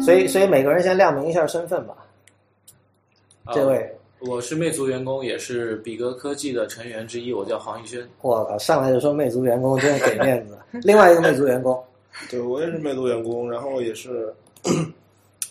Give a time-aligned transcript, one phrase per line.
[0.00, 1.94] 所以所以每个人先亮明一下身份吧。
[3.52, 8.06] 这位，我是魅族员工，也是比格科技的成员之一，我叫黄逸轩。
[8.22, 10.56] 我靠，上来就说魅族员工，真是给面子。
[10.82, 11.82] 另外一个魅族员工，
[12.30, 14.32] 对我也是魅族员工，然后也是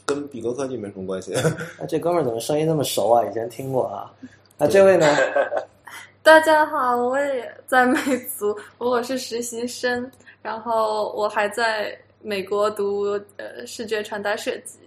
[0.05, 1.34] 跟比格科技没什么关系。
[1.77, 3.25] 那这哥们儿怎么声音那么熟啊？
[3.25, 4.11] 以前听过啊。
[4.57, 5.07] 那这位呢？
[6.23, 8.00] 大家好，我也在魅
[8.38, 10.09] 族，我是实习生，
[10.41, 14.78] 然后我还在美国读呃视觉传达设计。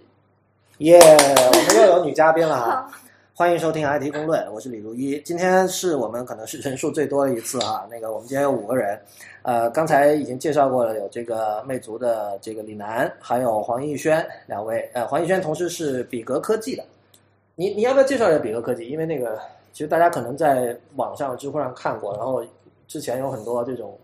[0.79, 2.91] 耶，我们又有女嘉宾了哈！
[3.33, 5.19] 欢迎收听 IT 公论，我是李如一。
[5.21, 7.87] 今天是我们可能是人数最多的一次啊。
[7.89, 8.99] 那个我们今天有五个人，
[9.41, 14.87] 呃，刚才已经介绍过了，有这个魅族的这个李楠，还有黄逸轩两位。
[14.93, 16.83] 呃，黄逸轩同时是比格科技的。
[17.55, 18.87] 你你要不要介绍一下比格科技？
[18.87, 19.39] 因为那个
[19.71, 22.45] 其实大家可能在网上、知乎上看过，然后
[22.87, 23.97] 之前有很多这种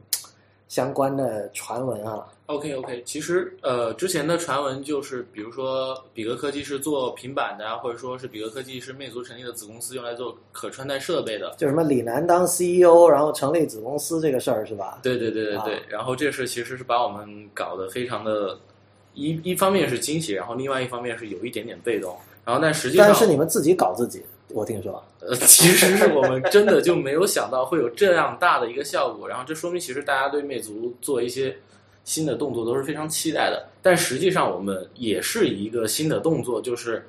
[0.68, 2.27] 相关的传闻啊。
[2.50, 11.54] OK OK，其实呃，之前的传闻就是，比如说比格科技是做平板的啊，或者说是比格科技是魅族成立的子公司，用来做可穿戴设备的。
[11.60, 14.98] 就什么李楠当 CEO，然后成立子公司这个事儿是吧？
[15.04, 15.80] 对对对对对。
[15.88, 18.58] 然后这事其实是把我们搞得非常的，
[19.14, 22.18] 一一方面是惊喜，然后另外一方面是有一点点被动。
[22.44, 25.04] 然后但实际上，但是你们自己搞自己，我听说。
[25.20, 29.30] 呃，其实是我们真的就没有想到会有这样大的一个效果。
[29.30, 31.55] 然后这说明其实大家对魅族做一些。
[32.10, 37.05] 新的动作都是非常期待的，但实际上我们也是一个新的动作，就是，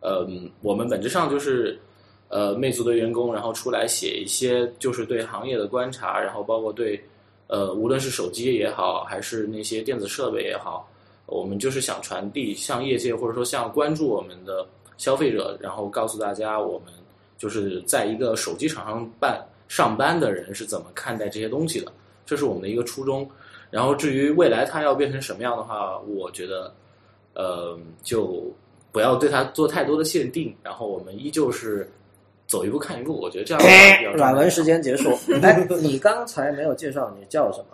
[0.00, 0.28] 呃，
[0.60, 1.80] 我们本质上就是，
[2.28, 7.02] 呃，魅族的员工，然后出来写一些就是对行业的观察，然后包括对，
[7.46, 10.86] 呃，无论是手机也好，还是那些电子设备也好，
[11.24, 14.66] 我们就是想传递向业界或者说向关注我们的
[14.98, 16.92] 消费者，然后告诉大家我们
[17.38, 21.90] 就是在一个手机厂商办上班的人是怎么看待这些东西的，
[22.26, 23.26] 这是我们的一个初衷。
[23.72, 26.70] 然后至于未来它要变成什么样的话，我觉得，
[27.32, 28.44] 呃，就
[28.92, 30.54] 不要对它做太多的限定。
[30.62, 31.90] 然后我们依旧是
[32.46, 33.18] 走一步看一步。
[33.18, 34.12] 我觉得这样。
[34.14, 35.08] 软文时间结束。
[35.40, 37.64] 哎，你刚才没有介绍你叫什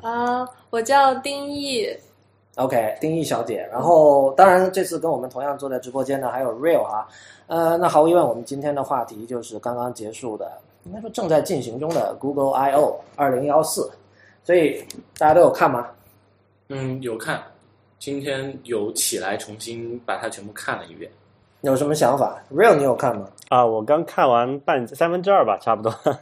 [0.00, 0.08] 么？
[0.08, 1.86] 啊，我叫丁毅。
[2.54, 3.68] OK，丁毅小姐。
[3.70, 7.06] 然后，当然这次跟我们同样坐在直播间的还有 Real 啊。
[7.46, 10.50] 呃，那毫无疑问，我们今天的话题就是刚刚结束的，
[10.84, 13.90] 应该说正在进行中的 Google I/O 二零幺四。
[14.44, 14.84] 所以
[15.18, 15.88] 大家都有看吗？
[16.68, 17.42] 嗯，有看。
[17.98, 21.10] 今天有起来重新把它全部看了一遍。
[21.60, 23.28] 有什么想法？Real，你有看吗？
[23.48, 25.94] 啊，我刚看完半三分之二吧，差不多。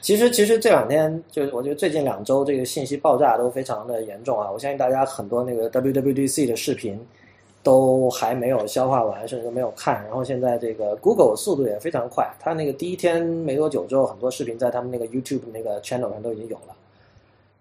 [0.00, 4.50] 其实，其实这两天就我觉得最近两周这个信息爆炸都非常的严重啊！
[4.50, 6.98] 我相信大家很多那个 WWDC 的视频
[7.62, 10.02] 都还没有消化完，甚至都没有看。
[10.04, 16.74] 然后现在这个 Google 速度也非常快，它那个第一天没多久之后，很多视频在他们那个 YouTube 那个 channel 上都已经有了。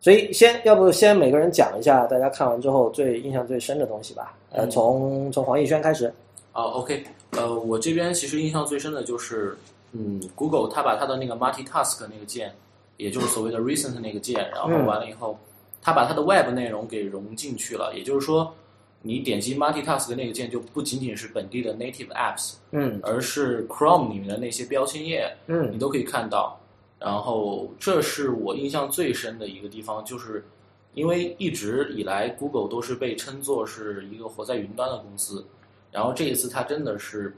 [0.03, 4.35] 所以，先要不先每个人讲一下大家看完之后最印象最深的东西吧。
[4.51, 6.13] 呃，从从黄奕轩开始。
[6.51, 9.57] 啊，OK，呃，我这边其实印象最深的就是，
[9.93, 12.53] 嗯，Google 它把它的那个 Multitask 那个键，
[12.97, 15.39] 也就是所谓的 Recent 那个键，然后完了以后，
[15.81, 17.93] 它把它的 Web 内容给融进去了。
[17.95, 18.53] 也就是说，
[19.01, 26.59] 你点击 Multitask 那个键就不仅仅是本地的 Native Apps，嗯，而是 Chrome 里面的那些标签页，嗯，你都可以看到。
[27.03, 30.45] 然后，这是我印象最深的一个地方，就是
[30.93, 35.45] 因为一直以来，Google 都是被称作是一个活在云端的公司。
[35.91, 37.35] 然后这一次，它真的是，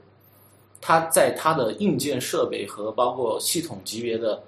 [0.80, 4.40] 它在它的硬件设备和包括系统级别的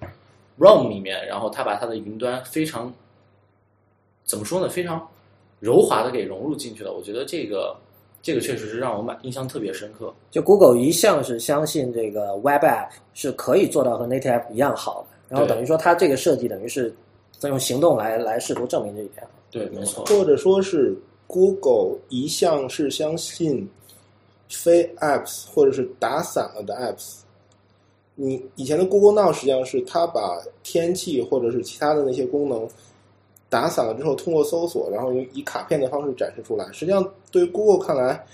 [0.56, 2.94] ROM 里面，然后它把它的云端非常
[4.22, 4.68] 怎么说呢？
[4.68, 5.08] 非常
[5.58, 6.92] 柔滑的给融入进去了。
[6.92, 7.76] 我觉得这个
[8.20, 10.12] 这个确实是让我满印象特别深刻。
[10.30, 15.16] 就 Google 一向是相信这个 Web App 是可以做到和 Native App 一样好的。
[15.28, 16.94] 然后等于说，它这个设计等于是
[17.38, 19.26] 在用行动来来试图证明这一点。
[19.50, 20.04] 对，没错。
[20.06, 20.96] 或者说是
[21.26, 23.68] Google 一向是相信
[24.48, 27.20] 非 Apps 或者是打散了的 Apps。
[28.14, 32.68] 你以前的 Google Now 实际上是它把天气或者是其他的那些功能
[33.48, 36.66] 打散了之后，通过搜索，然后以卡片的方式展示出来。
[36.72, 38.24] 实际上，对于 Google 看来，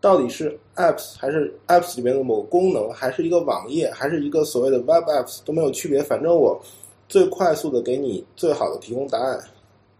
[0.00, 6.02] 到底是 apps 还是 apps 里面的某个功能，还是一个网页，还是一个所谓的 web apps 都没有区别。
[6.02, 6.60] 反正我
[7.08, 9.40] 最快速的给你最好的提供答案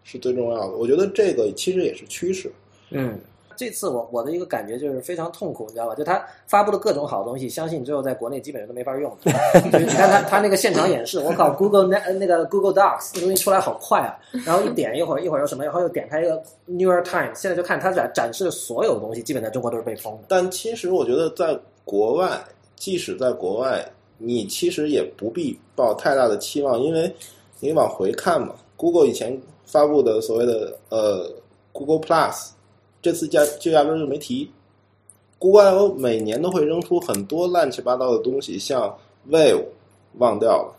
[0.04, 0.76] 是最重要的。
[0.76, 2.52] 我觉得这个其实也是趋势。
[2.90, 3.18] 嗯。
[3.58, 5.94] 这次我我的一个感觉就是非常痛苦，你知道吧？
[5.96, 9.12] 就他发布的各种好东西，相信最后在国内基本上都没法用。
[9.24, 14.14] 你看他他那个现场演示，我靠，Google 那那个 Google Docs 那东西出来好快啊！
[14.46, 20.20] 然后一点一会儿一会儿又什么，然后又点开一个 New York Times，现在就看他展展示的所有东西，基本在中国都是被封的。
[20.28, 22.38] 但其实我觉得在国外，
[22.76, 23.84] 即使在国外，
[24.18, 27.12] 你其实也不必抱太大的期望，因为
[27.58, 31.28] 你往回看嘛，Google 以前发布的所谓的呃
[31.72, 32.50] Google Plus。
[33.00, 34.50] 这次加就压根就没提
[35.38, 38.96] ，Google 每年都会扔出很多乱七八糟的东西，像
[39.30, 39.64] Wave
[40.18, 40.74] 忘掉了，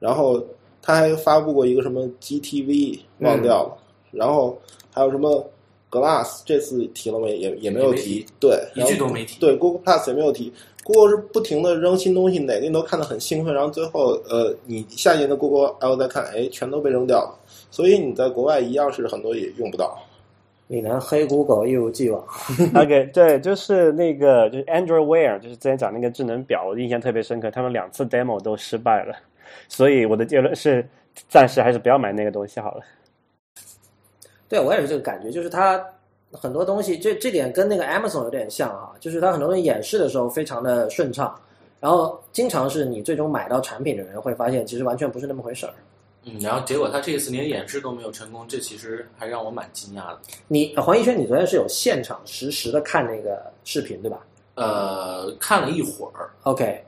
[0.00, 0.42] 然后
[0.82, 3.76] 他还发布过一个什么 GTV 忘掉了，
[4.10, 4.58] 然后
[4.92, 5.48] 还有什么
[5.90, 7.36] Glass 这次提了没？
[7.36, 9.38] 也也没有提，对，一句都没提。
[9.38, 10.52] 对，Google Plus 也没有提。
[10.82, 17.38] Google 是不停的扔新东西，哪个你都看得很兴奋，然后最后呃，你下一年的 Google I/O 再看，哎，全都被扔掉了。
[17.70, 19.96] 所以你在国外一样是很多也用不到。
[20.68, 22.24] 李楠黑 Google 一如既往。
[22.74, 29.14] OK，对，就是那个就是 Android Wear，就是之前讲那个智能表，我印象特别深刻，他们两次 demo 都失败了，
[29.68, 30.86] 所以我的结论是，
[31.28, 32.82] 暂时还是不要买那个东西好了。
[34.48, 35.84] 对我也是这个感觉，就是它
[36.32, 41.38] 很多东西，这这点跟那个 Amazon 有点像哈，就是它很多东西演示的时候非常的顺畅，
[41.78, 45.72] 然后经常是你最终买到产品的人会发现，其实完全不是那么回事儿。
[46.24, 50.18] 嗯，然后结果他这一次连演示都没有成功，这其实还让我蛮惊讶的。
[50.48, 54.20] 你呃黄一轩，你昨天是有现场实时的看那个视频对吧
[54.54, 56.82] 呃，看了一会儿，？OK，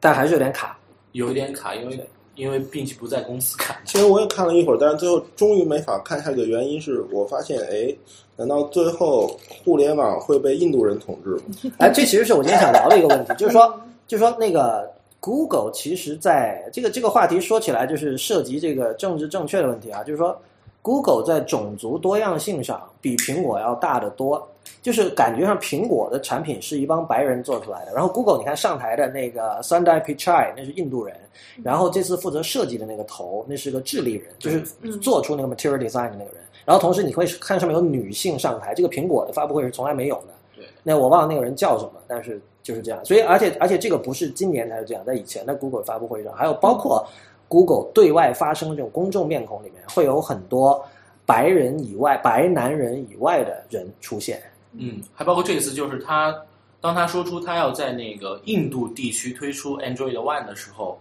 [0.00, 0.78] 但还是有点卡。
[1.12, 3.76] 有一点卡，因为因为并且不在公司看。
[3.84, 7.94] 其实我也看了一会儿，但是最后终于没法看下去的原因是我发现，哎，
[8.34, 11.42] 难道最后互联网会被印度人统治吗？
[11.78, 14.90] 哎，这其实是我今天想聊的一个问题，就是说， 就是说那个
[15.22, 20.36] Google 其实在这个这个话题说起来，就是涉及这个政治正确的问题啊，就是说
[20.82, 24.44] Google 在种族多样性上比苹果要大得多，
[24.82, 31.16] 就是感觉上苹果的产品是一帮白人做出来的，然后 Google 你看上台的那个 Sundar Pichai 那是印度人，
[31.62, 34.60] 然后这次负责设计的那个头那是个智利人，就是
[35.00, 40.34] 做出那个 Material Design 的那个人，然后同时你会看上面有女性上台，这个苹果的发布会是从来没有的。
[40.56, 43.04] 对，那我忘了那个人叫什么，但是就是这样。
[43.04, 47.06] 所以，而且而且这个不是今年才是这样，在以前的 Google 发布会上，还有包括
[47.48, 50.84] Google 对外发声的这种公众面孔里面，会有很多
[51.26, 54.42] 白人以外、白男人以外的人出现。
[54.72, 56.34] 嗯，还包括这一次就是他，
[56.80, 60.98] 当他说出他要在那个印度地区推出 Android One 的时候，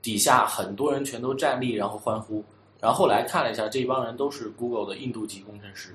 [0.00, 2.42] 底下很多人全都站立然后欢呼。
[2.80, 5.94] 然后后来看了一下，这帮人都是 Google 的印度籍工程师。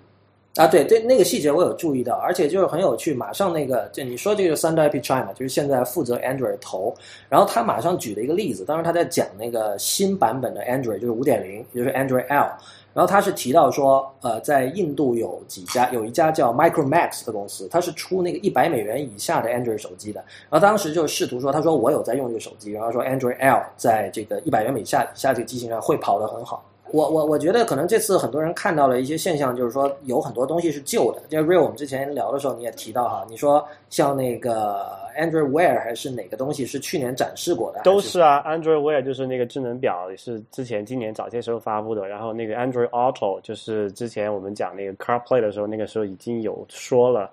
[0.55, 3.13] 啊，对对，那个细节我有注意到，而且就是很有趣。
[3.13, 6.95] 马上那个，就你说这个 Sundar Pichai 嘛，就是现在负责 Android 头，
[7.27, 12.47] 然后他马上举了一个例子，当时他在讲那个新版本的 Android，就是五点零，也就是 Android L，
[12.93, 26.63] 然后他是提到说，呃，在印度有几家，有一家叫 Micromax 的公司，它是出那个一百美元以下的 Android 手机的，然后当时就试图说，他说我有在用这个手机，然后说 Android L 在这个一百元以下以下这个机型上会跑得很好。
[26.95, 31.21] 我我我觉得可能这次很多人看到了一些现象，就是说有很多东西是旧的。
[31.27, 34.87] 就 Real 我们之前聊的时候你也提到哈，你说像那个
[35.19, 37.81] Android Wear 还是哪个东西是去年展示过的？
[37.83, 42.07] 都是啊，Android Wear 就是那个智能表，是之前今年早些时候发布的。
[42.07, 47.29] 然后那个 Android Auto 就是之前我们讲那个 CarPlay 的时候，那个时候已经有说了。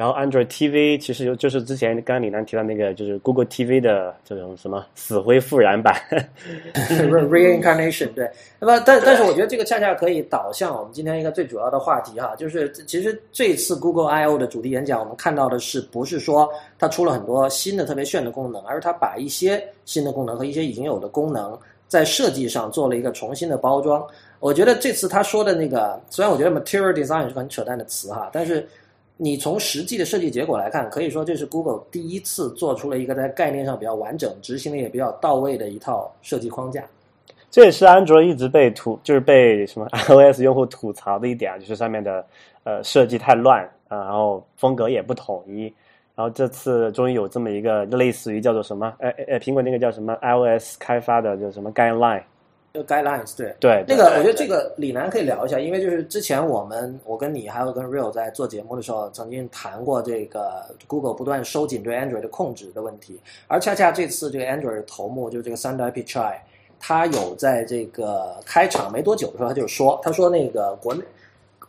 [0.00, 5.94] 然后 Android TV 其实就就是之前刚刚李楠提到那个就是 Google TV 的这种什么死灰复燃版，
[6.88, 8.26] reincarnation 对，
[8.58, 21.58] 那么但但是我觉得这个恰恰可以导向我们今天一个最主要的话题哈，就是其实这次 Google I/O 的主题演讲，我们看到的是不是说它出了很多新的特别炫的功能，而是它把一些新的功能和一些已经有的功能
[21.88, 24.02] 在设计上做了一个重新的包装。
[24.38, 28.66] 我觉得这次他说的那个，虽然我觉得 material design 是个很扯淡的词哈，但是
[29.22, 36.82] 你从实际的设计结果来看，可以说这是 Google 第一次做出了一个在概念上比较完整、执行的也比较到位的一套设计框架。
[37.50, 42.24] 这也是安卓一直被吐，就是被什么 iOS 用户吐槽的一点，就是上面的
[42.64, 45.64] 呃设计太乱啊、然后风格也不统一。
[46.14, 52.22] 然后这次终于有这么一个类似于叫做什么，呃呃，苹果那个叫什么 iOS 开发的叫什么 guideline，
[52.72, 53.54] guidelines 对。
[53.58, 66.36] 对，那个，我觉得这个李楠可以聊一下，因为就是之前我们我跟你还有跟 Real 在做节目的时候，曾经谈过这个 Google 不断收紧对 Android 的控制的问题，而恰恰这次这个 Android 的头目就是这个 Sundar Pichai，
[66.78, 71.02] 他有在这个开场没多久的时候，他就说，他说那个国内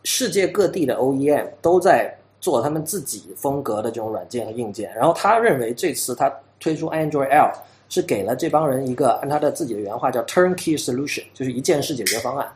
[0.04, 7.50] 世界各地的 OEM 都在做他们自己风格的这种软件和硬件，然后他认为这次他推出 Android L
[7.92, 12.50] 是给了这帮人一个按他的自己的原话叫 turnkey solution，就是一件式解决方案。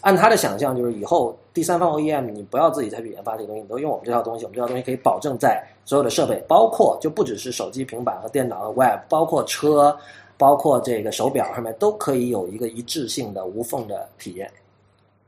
[0.00, 9.96] 按他的想象，就是以后第三方 OEM 你不要自己再去研发这个东西，你都用我们这套东西，我们这套东西可以保证在所有的设备，包括就不只是手机、平板和电脑和 Web，包括车，
[10.36, 14.50] 包括这个手表上面都可以有一个一致性的无缝的体验。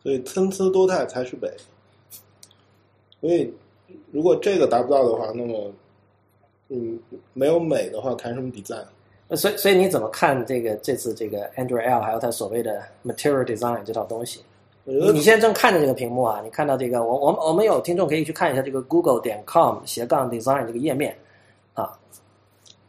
[0.03, 1.49] 所以参差多态才是美。
[3.21, 3.53] 所以，
[4.11, 5.73] 如果这个达不到的话，那么，
[6.69, 6.99] 嗯，
[7.33, 8.85] 没有美的话，谈什么 design？
[9.33, 14.41] 呃所以，所以你怎么看这个这次这个 Android L 还有它所谓的 Material Design 这套东西？
[14.85, 21.17] 你你现在正看着这个屏幕啊，你看到这个，我我们我们有听众可以去看一下这个 Google 点 com 斜杠 design 这个页面
[21.73, 21.99] 啊，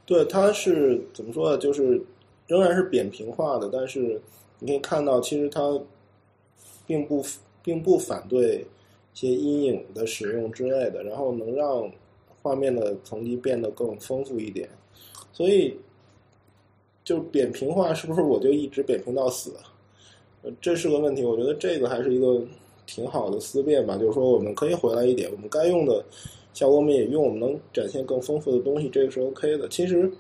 [0.06, 1.58] 对，它是怎么说呢？
[1.58, 2.04] 就是
[2.48, 4.22] 仍然是扁平化的，但是
[4.60, 5.80] 你可以看到，其实它
[6.86, 7.24] 并不
[7.64, 8.66] 并不反对
[9.14, 11.90] 一些阴影的使用之类的，然后能让
[12.42, 14.68] 画面的层级变得更丰富一点。
[15.32, 15.80] 所以，
[17.04, 19.54] 就扁平化是不是我就一直扁平到死？
[20.42, 21.24] 呃，这是个问题。
[21.24, 22.42] 我觉得这个还是一个
[22.86, 26.04] 挺好的思辨吧，就是说我们可以回来一点，我们该用的
[26.54, 29.68] 效果我们也用，我们能展现更丰富的东西，这个是 OK 的。
[29.70, 30.12] 其实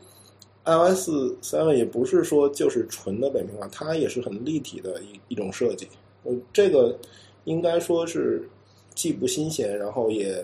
[0.66, 1.10] iOS
[1.42, 5.88] seven 也不是说就是纯的扁平化，它也是很立体的一一种设计。
[6.24, 6.98] 嗯，这个
[7.44, 8.48] 应该说是
[8.96, 10.42] 既不新鲜，然后也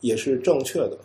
[0.00, 0.96] 也是正确的。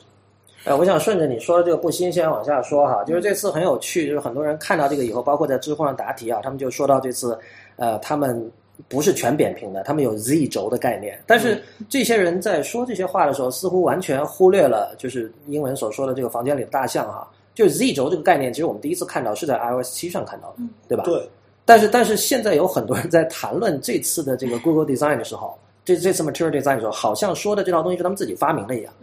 [0.63, 7.37] 呃，我想顺着你说的这个不新鲜往下说哈，就是这次很有趣，就是很多人看到这个以后，包括在知乎上答题啊，他们就说到这次，
[7.77, 8.51] 呃，他们
[8.87, 21.03] 不是全扁平的，他们有 Z 轴的概念，但是这些人在说这些话的时候，似乎完全忽略了就是英文所说的这个房间里的大象哈，就是 Z 轴这个概念，其实我们第一次看到是在 iOS 七上看到的，对吧？
[21.05, 21.27] 对，
[21.65, 28.93] 但是但是现在有很多人在谈论这次的这个 Google Design 的时候，这这次 Material Design 的时候，好像说的这套东西是他们自己发明的一样，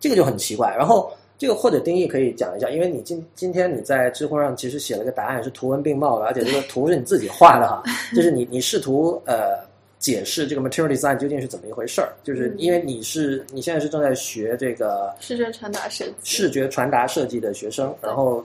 [0.00, 0.74] 这个就很奇怪。
[0.76, 7.82] 然后这个或者定义可以讲一下，因为你今今天你在知乎上其实写了个答案是图文并茂的，而且这个图是你自己画的哈，
[8.14, 9.58] 就是你你试图呃
[9.98, 16.14] 解释这个 Material Design 究竟是怎么一回事儿，就是因为你是你现在是正在学这个视觉传达设计。
[16.22, 18.44] 视觉传达设计的学生，然后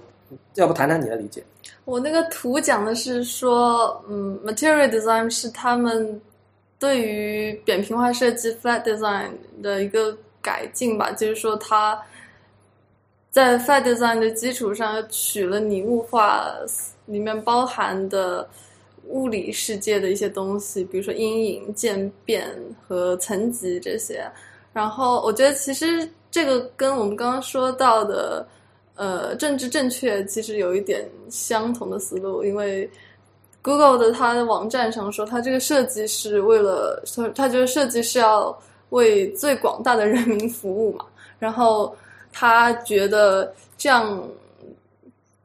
[0.55, 1.43] 要不谈谈你的理解？
[1.86, 6.20] 我那个图讲的是说，嗯，material design 是他们
[6.79, 9.29] 对于扁平化设计 flat design
[9.62, 12.00] 的一个改进吧，就是说它
[13.29, 16.51] 在 flat design 的基础上取了拟物化
[17.05, 18.48] 里面包含的
[19.07, 22.50] 物理世界的一些东西，比如说阴影、渐变
[22.88, 24.25] 和层级这些。
[24.74, 28.45] 然后我觉得其实这个跟我们刚刚说到的。
[28.95, 32.88] 呃，政治正确其实有一点相同的思路，因为
[33.63, 37.01] Google 的它的网站上说，它这个设计是为了，
[37.33, 38.55] 它觉得设计是要
[38.91, 41.05] 为最广大的人民服务嘛。
[41.39, 41.93] 然后
[42.31, 44.25] 他觉得这样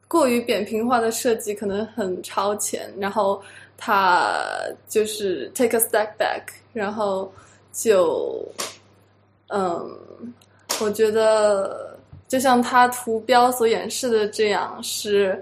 [0.06, 3.42] 过于扁平化的设计可能很超前，然后
[3.76, 4.40] 他
[4.88, 7.32] 就是 take a step back，然后
[7.72, 8.46] 就，
[9.48, 9.98] 嗯，
[10.80, 11.96] 我觉得。
[12.28, 15.40] 就像他图标所演示的这样，是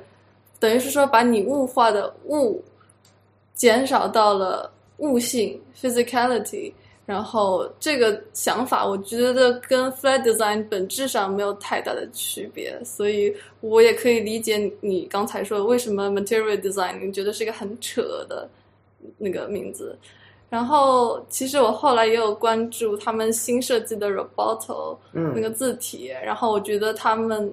[0.61, 2.63] 等于是说把你物化的物
[3.55, 6.71] 减少到了物性 （physicality）。
[7.07, 18.49] 然后这个想法，我觉得跟 flat design 本质上没有太大的区别，所以我也可以理解你刚才说为什么 material design 你觉得是一个很扯的
[19.19, 19.99] 那个名字。
[20.51, 27.53] 然后，其实我后来也有关注他们新设计的 Roboto 那个字体，然后我觉得他们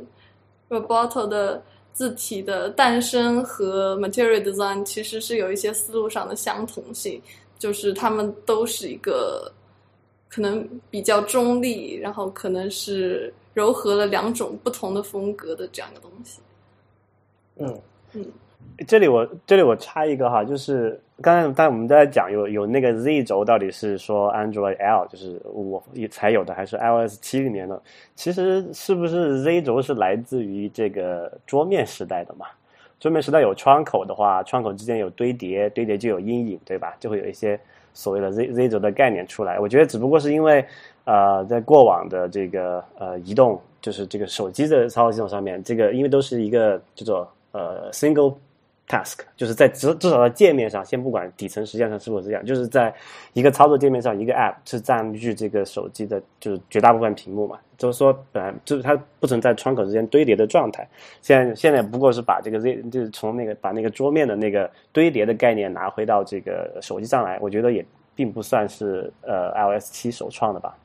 [0.70, 1.60] Roboto 的
[1.94, 7.20] 字体的诞生和 Material Design 其实是有一些思路上的相同性，
[7.62, 9.52] 就是他们都是一个
[10.28, 16.42] 可能比较中立，然后可能是糅合了两种不同的风格的这样一个东西。
[17.58, 17.80] 嗯
[18.14, 18.26] 嗯。
[18.88, 27.80] 这里我这里我插一个哈，就是刚才刚才我们在讲有有那个 Z 轴到底是说 Android L 就是我才有的，还是 iOS 七里面的？
[28.16, 32.48] 其实是不是 Z 轴是来自于这个桌面时代的嘛？
[33.02, 36.96] 桌面时代有窗口的话，窗口之间有堆叠，堆叠就有阴影，对吧？
[37.00, 37.60] 就会有一些
[37.96, 39.60] 所谓的 Z Z 轴的概念出来。
[39.60, 40.64] 我觉得只不过是因为
[41.06, 48.36] 呃，在过往的这个呃移动，就是这个手机的操作系统上面，这个因为都是一个叫做呃 single。
[48.92, 52.94] Task 就是在至至少在界面上，先不管底层实际上是否是这样，就是在
[53.32, 57.58] 一个操作界面上，一个 app 是占据这个手机的，就是绝大部分屏幕嘛。
[57.78, 60.88] 就是说，本来就是它不存在窗口之间堆叠的状态。
[61.22, 67.84] 现在现在不过是把这个 Z 就是从那个把那个桌面的那个堆叠的概念拿回到这个手机上来，我觉得也
[68.14, 70.78] 并不算是呃 iOS 七首创的吧。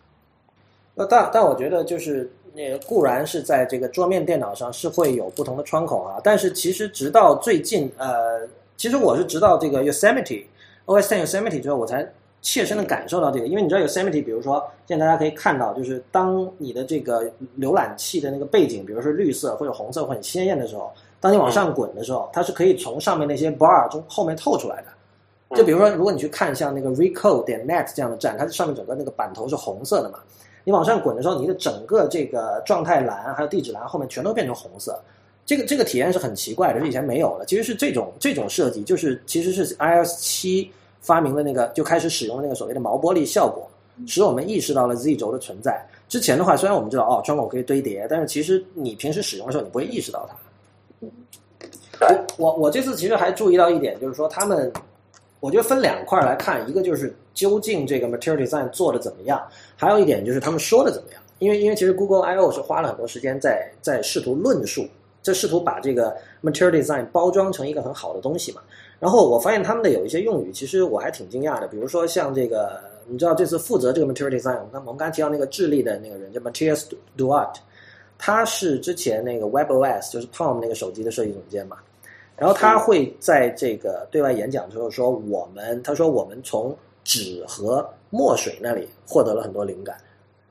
[0.94, 2.30] 那但但我觉得就是。
[2.56, 8.48] 那固然是在这个桌面电脑上是会有不同的窗口啊，但是其实直到最近，呃，
[8.78, 10.42] 其实我是直到这个 Yosemite
[10.86, 12.10] OS Ten Yosemite 之后，我才
[12.40, 13.46] 切身的感受到这个。
[13.46, 25.56] 因为你知道 Yosemite，比如说现在大家可以看到，就是当你的这个浏览器的那个背景，比如说绿色或者红色或很鲜艳的时候，当你往上滚的时候，它是可以从上面那些 bar 中后面透出来的。
[25.56, 30.20] 就比如说，如果你去看像那个 Recode 点 Net 这样的站，它上面整个那个版头是红色的嘛。
[30.66, 35.00] 你往上滚的时候，你的整个这个状态栏还有地址栏后面全都变成红色，
[35.44, 37.46] 这个这个体验是很奇怪的，是以前没有的。
[37.46, 40.68] 其实是这种这种设计，就是其实是 iOS 七
[41.00, 43.64] 发明的那个就开始使用了那个所谓的毛玻璃效果，
[44.08, 45.80] 使我们意识到了 Z 轴的存在。
[46.08, 50.36] 之前的话，虽然我们知道哦，窗口可以堆叠，但是其实你平时使用的时候，你不会意识到它。
[52.38, 54.72] 我我我这次其实还注意到一点，就是说他们，
[55.38, 59.40] 我觉得分两块来看，一个就是究竟这个 Material Design 做的怎么样，
[59.76, 61.22] 还有一点就是他们说的怎么样。
[61.38, 64.86] 因为因为其实 Google I/O 是花了很多时间在在试图论述，
[65.20, 68.62] 在试图把这个 Material Design 包装成一个很好的东西嘛。
[68.98, 71.68] 然后我发现他们的有一些用语，其实我还挺惊讶的。
[71.68, 76.84] 比如说像这个，你知道这次负责这个 Material Design，我们刚我们刚才提到那个智利的那个人叫 Matthias
[77.18, 77.56] Duart，
[78.16, 81.76] 他是之前那个 WebOS 就是 Palm 那个手机的设计总监嘛。
[82.34, 86.74] 然后他会在这个对外演讲之后说，我们他说我们从
[87.06, 89.96] 纸和墨水那里获得了很多灵感。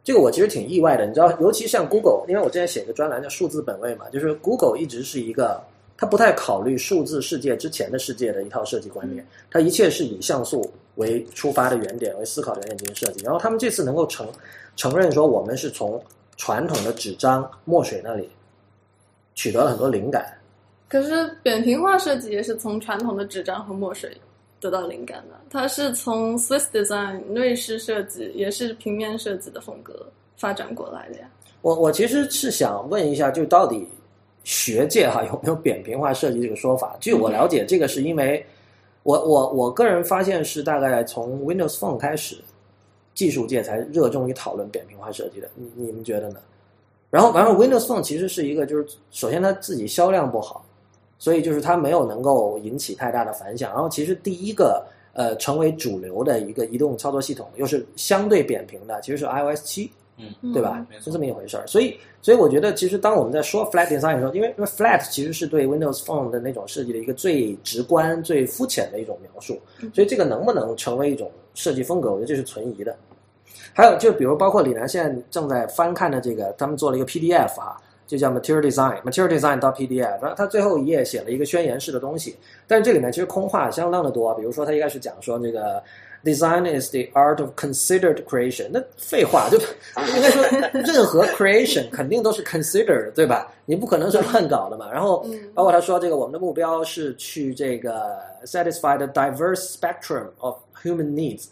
[0.03, 5.61] 这个我其实挺意外的，你知道，尤其像 Google，因为我之前写一个专栏叫“数字本位”嘛，就是 Google 一直是一个，
[5.97, 13.23] 它不太考虑数字世界之前的世界的一套设计观念，它一切是以像素为出发的原点为思考的原点进行设计。
[13.25, 14.27] 然后他们这次能够承
[14.75, 16.01] 承认说，我们是从
[16.37, 18.29] 传统的纸张、墨水那里
[19.33, 20.31] 取得了很多灵感。
[20.87, 24.15] 可是扁平化设计也是从传统的纸张和墨水。
[24.59, 30.07] 得到灵感的，它是从 Swiss Design 瑞士设计，也是平面设计的风格
[30.37, 31.29] 发展过来的呀。
[31.61, 33.87] 我我其实是想问一下，就到底
[34.43, 36.95] 学界哈有没有扁平化设计这个说法？
[36.99, 38.45] 据我了解，这个是因为
[39.03, 42.37] 我我我个人发现是大概从 Windows Phone 开始，
[43.13, 45.49] 技术界才热衷于讨论扁平化设计的。
[45.55, 46.39] 你你们觉得呢？
[47.11, 50.65] 然后然后 Windows Phone 其实是一个，就是首先它自己销量不好。
[51.17, 53.71] 所以就是它没有能够引起太大的反响。
[53.73, 60.85] 然后其实第一个呃成为主流的一个移动操作系统，又是相对扁平的，其实是 iOS 七，嗯，对吧？
[61.01, 61.65] 是这么一回事儿。
[61.67, 69.59] 所以所以我觉得，其实当我们在说 flat design 的时候，因为因为 flat 其实是对 Windows Phone 的那种设计的一个最直观、最肤浅的一种描述。
[69.93, 72.95] 所以这个能不能成为一种设计风格，我觉得这是存疑的。
[73.73, 77.77] 还有就比如包括李楠现在正在翻看的这个，他们做了一个 PDF 啊。
[78.07, 82.35] 就叫 Material Design，Material Design 到 PDF，然后它最后一页写了一个宣言式的东西，
[82.67, 84.33] 但是这里面其实空话相当的多。
[84.35, 85.81] 比如说，他一开始讲说这个
[86.23, 93.51] Design is the art of considered creation，那废话，就应该说任何 creation 肯定都是 considered，对吧？
[93.65, 94.91] 你不可能是乱搞的嘛。
[94.91, 101.45] 然后包括他说这个我们的目标是去这个 satisfy the diverse spectrum of human needs，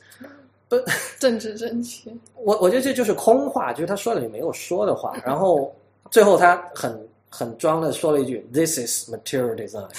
[0.70, 0.76] 不，
[1.20, 2.12] 政治正确。
[2.36, 5.74] 我我觉得这就是空话，就是他说了你没有说的话，然后。
[6.14, 6.96] 最后他很
[7.28, 9.90] 很装的说了一句 “This is material design”，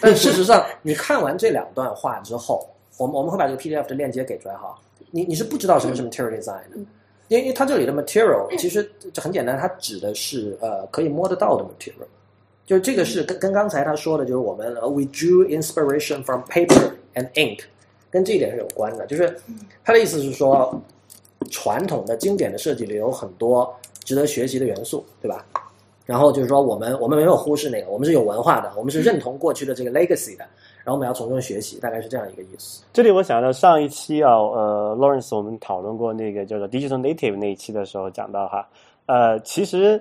[0.00, 2.64] 但事实上，你看完这两段话之后，
[2.96, 4.72] 我们我们会把这个 PDF 的链接给出来哈。
[5.10, 6.76] 你你是不知道什么是 material design 的，
[7.26, 12.06] 因为因为它这里的 material 其实很简单，它指的是呃可以摸得到的 material，
[12.66, 17.62] 就是这个是跟跟刚才他说的，就是我们 we drew inspiration from paper and ink，
[18.12, 19.04] 跟这一点是有关的。
[19.06, 19.36] 就是
[19.82, 20.80] 他的意思是说，
[21.50, 25.44] 传统的经典的设计里有很多值得学习的元素，对吧？
[26.06, 30.44] 然后就是说，我们我们没有忽视那个，我们是有文化的，我们是认同过去的这个 legacy 的，
[30.84, 32.84] 然后我们要从中学习，大概是这样一个意思。
[32.92, 38.68] 这里我想到上一期啊，呃，Lawrence 我们讨论过那个叫做 digital native 那一期的时候讲到哈，
[39.06, 39.98] 呃，其实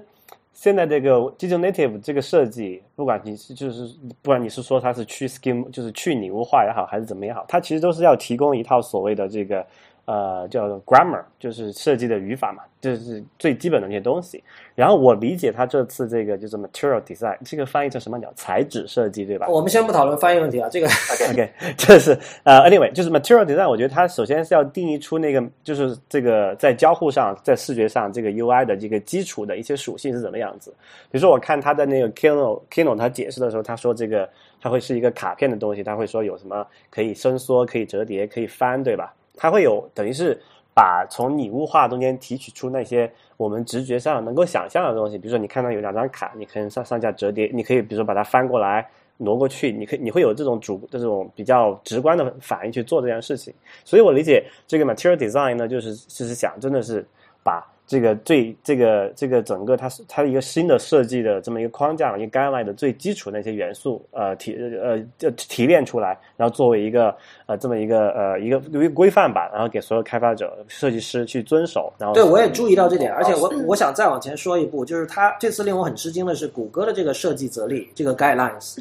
[0.51, 9.65] 现在这个 digital native 这个设计，不管你是就是不管你是说它是去 scheme 就是去拟物化也好，还是怎么也好，它其实都是要提供一套所谓的这个。
[10.05, 14.43] 呃，叫 grammar，就是设计的语法嘛，就是最基本的那些东西。
[14.75, 19.47] 然后我理解他这次这个就是 material design，这个翻译成什么叫材质设计，对吧？
[19.47, 20.87] 我们先不讨论翻译问题啊，这个
[21.31, 30.69] OK， 这是呃，anyway，就是 material design，我觉得它首先是要定义出那个就是这个在交互上，在视觉上这个 UI 的这个基础的一些属性是怎么样子。
[31.09, 39.13] 比如说，我看他的那个 Kino Kino 他解释的时候，他说这个它会是一个卡片的东西，他会说有什么可以伸缩、可以折叠、可以翻，对吧？
[39.36, 40.39] 它会有等于是
[40.74, 53.54] 把从拟物化中间提取出那些我们直觉上能够想象的东西，比如说你看到有两张卡，你可能上上下折叠，你可以比如说把它翻过来挪过去，你可以你会有这种主这种比较直观的反应去做这件事情。
[53.84, 57.06] 所以我理解这个 material design 呢，就是就是想真的是
[57.43, 57.63] 把。
[57.86, 67.15] 这个最这个这个整个它是它一个新的设计的这么一个框架，一个 guideline 的最基础的一些元素，呃提呃就提炼出来，然后作为一个
[67.46, 71.91] 呃这么一个呃一个一个规范吧，然后给所有开发者、设计师去遵守。
[72.00, 78.78] 然后对我也注意到这点，而且我我想再往前说一步，就是它这次令我很吃惊的是，谷歌的这个设计则例这个 guidelines，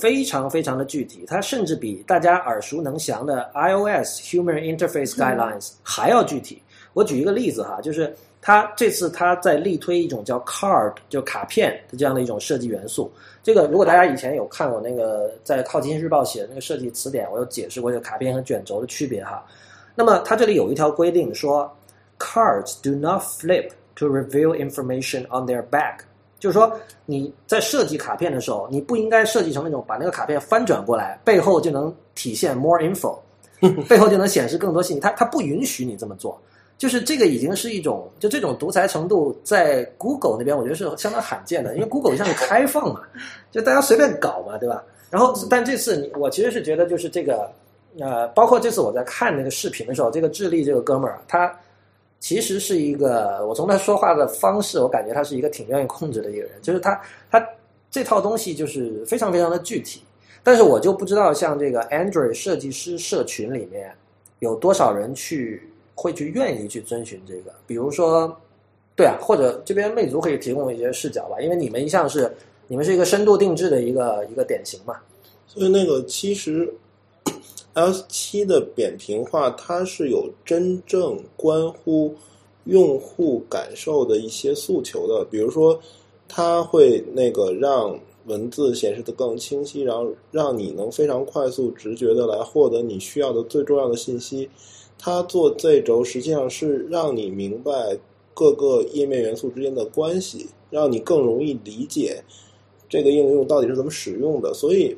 [0.00, 6.62] 非常非常的具体，它甚至比大家耳熟能详的 iOS Human Interface Guidelines 还要具体。
[6.92, 8.14] 我举一个例子哈，就是。
[8.46, 13.10] 它这次它在力推一种叫 card 就卡片的这样的一种设计元素。
[13.42, 19.42] 这个如果大家以前有看我那个在《靠近日报》写的那个设计词典，我有解释过这个卡片和卷轴的区别哈。
[19.94, 21.74] 那么它这里有一条规定说
[22.18, 26.00] ，cards do not flip to reveal information on their back。
[26.38, 26.70] 就是说
[27.06, 33.16] 你在设计卡片的时候，你不应该设计成那种把那个卡片翻转过来，背后就能体现 more info，
[33.88, 35.00] 背后就能显示更多信息。
[35.00, 36.38] 它它不允许你这么做。
[36.76, 43.00] 就是这个已经是一种，就这种独裁程度，在 Google 那边，我觉得是相当罕见的，因为 Google 一向是开放嘛，
[43.52, 44.82] 就大家随便搞嘛，对吧？
[45.08, 47.48] 然后，但这次我其实是觉得，就是这个，
[48.00, 51.50] 呃，包括这次我在看那个视频的时候，这个智利这个哥们儿，他
[52.18, 57.46] 其实是一个，我从他说话的方式，我感觉他是一个挺愿意控制的一个人，就是他他
[57.88, 60.02] 这套东西就是非常非常的具体，
[60.42, 63.94] 但是我就不知道像这个 Android 设计师社群里面
[64.40, 65.62] 有多少人去。
[65.94, 68.36] 会去愿意去遵循这个，比如说，
[68.96, 72.32] 对啊，或者这边魅族可以提供一些视角吧，因为你们一向是
[72.68, 74.96] 你们是一个深度定制的一个一个典型嘛。
[75.46, 76.72] 所以那个其实
[77.74, 82.14] L 七的扁平化，它是有真正关乎
[82.64, 85.78] 用户感受的一些诉求的，比如说，
[86.28, 94.48] 它会那个让文字显示的更清晰，然后让你能非常快速、直觉的来获得你需要的最重要的信息。
[94.98, 97.98] 它做 Z 轴实际上是让你明白
[98.32, 102.22] 各个页面元素之间的关系，让你更容易理解
[102.88, 104.54] 这个应用到底是怎么使用的。
[104.54, 104.96] 所以，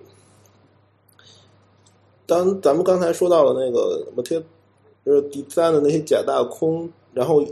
[2.27, 7.45] 当咱们刚才说到了那个 Material Design 的那些假大空，然后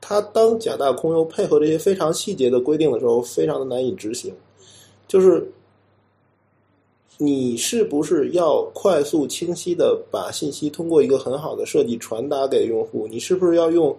[0.00, 4.34] 它当假大空又配合这些非常细节的规定的时候，非常的难以执行，
[5.10, 5.44] 就是。
[7.22, 13.06] 你是不是要快速清晰的把信息通过一个很好的设计传达给用户？
[13.10, 13.94] 你是不是要用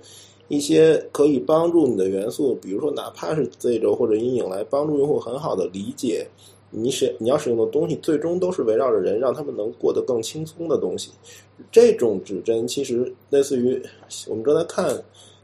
[0.48, 6.28] 一些可以帮助你的元素，比如说哪怕是 Z 轴或者阴影，来帮助用户很好的理解
[6.72, 11.12] 你使你要使用的东西，最终都是围绕着人，让他们能过得更轻松的东西。
[11.72, 13.80] 这种指针其实类似于
[14.28, 15.00] 我们正在看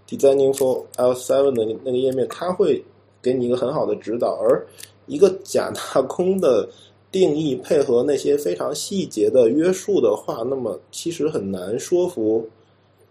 [0.09, 2.83] Designing for L7 的那个页面，它会
[3.21, 4.65] 给你一个很好的指导，而
[5.07, 6.69] 一个假大空的。
[7.09, 12.45] 定义配合那些非常细节的约束的话，那么其实很难说服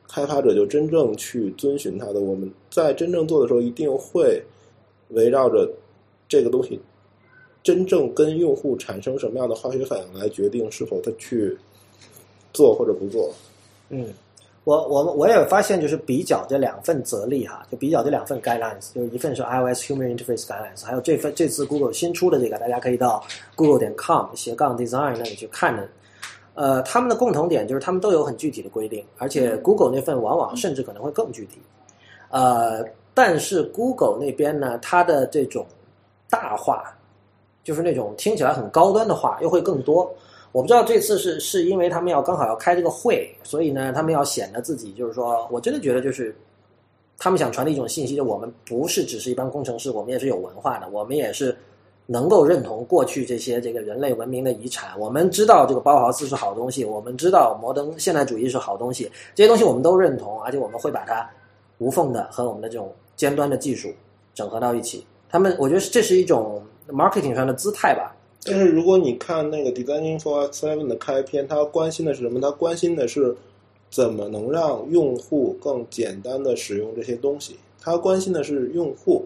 [0.06, 2.20] 开发者就真正去遵循它的。
[2.20, 4.40] 我们在真正做的时候，一定会
[5.08, 5.68] 围绕着
[6.28, 6.78] 这个东西
[7.62, 11.56] 真正跟用户产生什么样的化学反应来决定是否他去
[12.52, 13.32] 做或者不做。
[13.88, 14.12] 嗯。
[14.66, 23.22] 我我我也发现，就是比较这两份则例哈，就比较这两份 guidelines，就是一份是 iOS Human Interface Guidelines，还有这份这次 Google 新出的这个，大家可以到
[23.54, 25.88] Google 点 com 斜杠 design 那里去看的。
[26.54, 31.62] 呃，他们的共同点就是他们都有很具体的规定，而且 Google 那份往往甚至可能会更具体。
[32.30, 35.64] 呃，但是 Google 那边呢，它的这种
[36.28, 36.92] 大话，
[37.62, 40.12] 就是那种听起来很高端的话，又会更多。
[40.56, 46.34] 我不知道这次是是因为他们要刚好要开这个会，所以呢，他们要显得自己就是说，我真的觉得就是
[47.18, 51.54] 他们想传递一种信息，就我们不是只是一般工程师，我们也是有文化的，我们也是
[52.06, 54.98] 能够认同过去这些这个人类文明的遗产。
[54.98, 61.28] 我们知道这个包豪斯是好东西，我们知道摩登现代主义是好东西，这些东西我们都认同，而且我们会把它
[61.76, 63.92] 无缝的和我们的这种尖端的技术
[64.32, 65.06] 整合到一起。
[65.28, 68.15] 他们，我觉得这是一种 marketing 上的姿态吧。
[68.46, 72.40] 但是如果你看那个 Designing for Seven 的开篇，他关心的是什么？
[72.40, 73.36] 他关心的是
[73.90, 77.56] 怎么能让用户更简单的使用这些东西。
[77.80, 79.24] 他关心的是用户。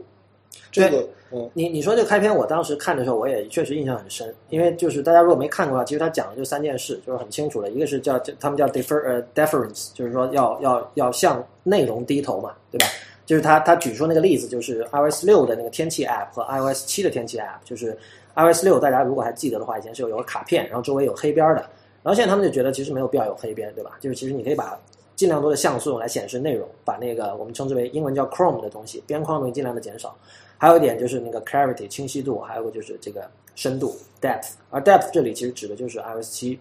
[0.73, 4.35] 这个，嗯，你你说这个开篇，我当时看的时候，我也确实印象很深。
[4.49, 7.71] 因为就是大家如果没看过的话，其实他讲的就三件事，就是很清楚的。
[7.71, 12.87] 一个是叫他们叫 defer 呃 deference，就是说要要要向内容低头嘛，对吧？
[13.27, 17.97] 就是他他举出那个例子，就是 iOS 六的那个天气 App 和 iOS 七的天气 App，就是。
[18.35, 21.61] iOS 六，大家如果还记得的话，以前是有有个卡片，然后周围有黑边的。
[22.03, 23.99] 然后现在他们就觉得其实没有必要有黑边，对吧？
[24.01, 24.79] 就是其实你可以把
[25.17, 30.17] 尽量多的像素用来显示内容，把那个我们称之为英文叫 Chrome 的东西边框东西尽量的减少。
[30.57, 34.53] 还有一点就是那个 clarity 清晰度，还有个就是这个深度 depth。
[34.71, 36.59] 而 depth 这里其实指的就是 iOS 七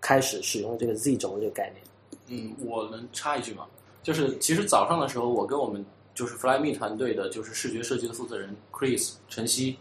[0.00, 1.82] 开始使用这个 Z 轴这个概念。
[2.28, 3.64] 嗯，我能插一句吗？
[4.02, 9.76] 就是其实早上的时候，我跟我们就是 Flyme 团队的就是视觉设计的负责人 Chris 陈曦。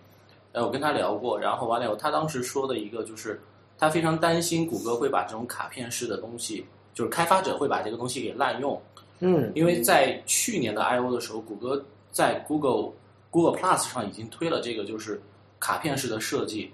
[0.53, 3.41] 呃，我跟他聊过，然后完了以后，他当时说的一个就是，
[3.77, 8.79] 他非常担心谷歌会把这种卡片式的东西，就是开发者会把这个东西给滥用。
[9.19, 12.91] 嗯，因为在去年的 I O 的时候，谷歌在 Google
[13.29, 15.21] Google Plus 上已经推了这个就是
[15.59, 16.71] 卡片式的设计，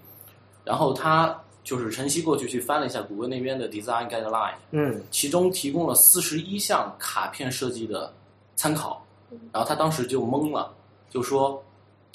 [0.63, 8.11] 然后他就是晨曦过去去翻了一下谷歌那边的 Design Guideline，嗯，其中提供了四十一项卡片设计的
[8.55, 9.03] 参考。
[9.51, 10.73] 然后他当时就懵了，
[11.09, 11.61] 就说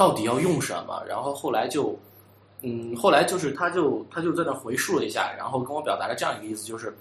[0.03, 1.01] 到底要用什么？
[1.09, 1.97] 然后后来就，
[2.63, 6.93] 嗯，后来就是他就他就在那回述了一下，然后跟我表达了这样一个意思，就是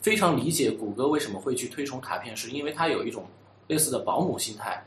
[0.00, 3.24] 非常理解谷歌为什么会去推崇卡片，是因为它有一种
[3.66, 4.80] 类似的保姆心态，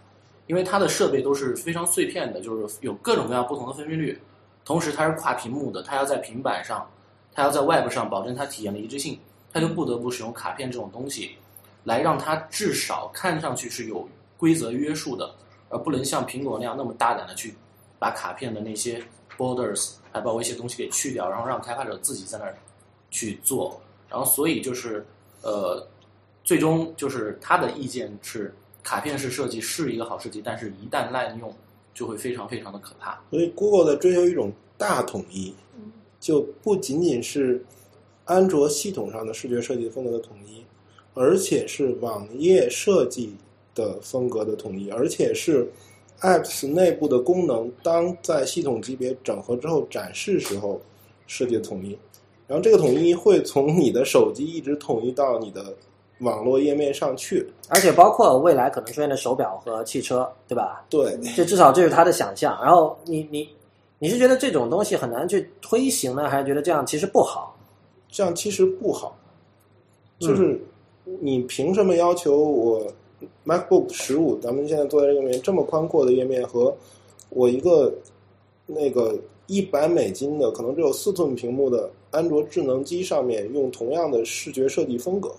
[0.47, 4.17] 因为它的设备都是非常碎片的，就是有各种各样不同的分辨率，
[4.63, 6.89] 同时它是跨屏幕的，它要在平板上，
[7.33, 9.19] 它要在 Web 上保证它体验的一致性，
[9.51, 11.35] 它就不得不使用卡片这种东西，
[11.83, 15.29] 来让它至少看上去是有规则约束的，
[15.69, 17.53] 而不能像苹果那样那么大胆的去
[17.97, 19.01] 把卡片的那些
[19.37, 22.57] borders 还包括一些东西给去掉，然后让开发者自己在那儿
[23.09, 23.79] 去做。
[24.09, 25.05] 然后所以就是
[25.41, 25.85] 呃，
[26.43, 28.53] 最终就是他的意见是
[28.83, 31.53] 卡片式设计是一个好设计，但是一旦滥用
[31.93, 33.21] 就会非常非常的可怕。
[33.29, 35.53] 所以 Google 在追求一种大统一，
[36.19, 37.63] 就不仅仅是
[38.25, 40.63] 安卓系统上的视觉设计风格的统一，
[41.13, 43.35] 而且是网页设计
[43.79, 45.65] 的风格的统一，而且是
[46.21, 50.81] Apps 内部的功能当在系统级别整合之后展示时候
[51.27, 51.97] 设计的统一。
[52.45, 55.73] 然后这个统一会从你的手机一直统一到你的
[56.19, 57.47] 网络页面上去。
[57.69, 60.83] 而且包括未来可能出现的手表和汽车，对吧？
[60.89, 62.59] 对，这至少这是他的想象。
[62.61, 63.47] 然后你你
[63.99, 67.55] 你是觉得这种东西很难去推行呢，还是觉得这样其实不好？
[68.09, 69.15] 这样其实不好。
[70.19, 70.59] 就是
[71.21, 72.85] 你凭什么要求我
[73.45, 76.75] MacBook 十五，咱们现在坐在这个面这么宽阔的页面和
[77.29, 77.93] 我一个
[78.65, 85.31] 那个一百美金的可能只有四寸屏幕的安卓智能机上面用同样的视觉设计风格？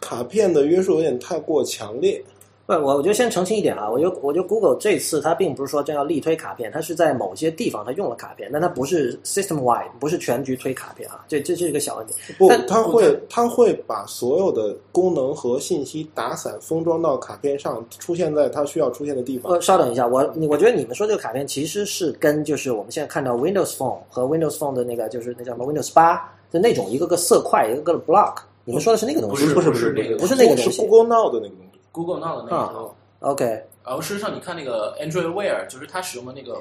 [0.00, 2.22] 卡片的约束有点太过强烈。
[2.66, 12.14] 不，我我觉得先澄清一点啊，我觉得我觉得 Google 这次它并不是说真要力推卡片，它是在某些地方它用了卡片，但它不是 system wide，不是全局推卡片啊，这这是一个小问题。
[12.38, 19.52] 不，它会它会把所有的功能和信息打散封装到卡片上，出现在它需要出现的地方。
[19.52, 29.44] 呃，稍等一下，我你我觉得你们说这个卡片其实是跟就是我们现在看到 Windows Phone 和 Windows Phone 的那个就是那叫什么 Windows 八的那种一个个色块一个个 block，你们说的是那个东西？
[29.44, 31.73] 不是不是不是那个不是那个东是西 Google Now 的那个东西。
[31.94, 32.96] Google Now 的那啊一套。
[33.20, 33.44] OK，
[33.84, 36.60] 然后事实上，你看那个 Android Wear，就是它使用的那个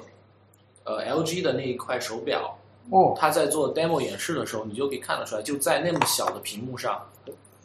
[0.86, 2.56] 呃 LG 的那一块手表，
[2.92, 7.02] 哦，它在做 demo 演示的时候，你就可以看得出来，就在那么小的屏幕上，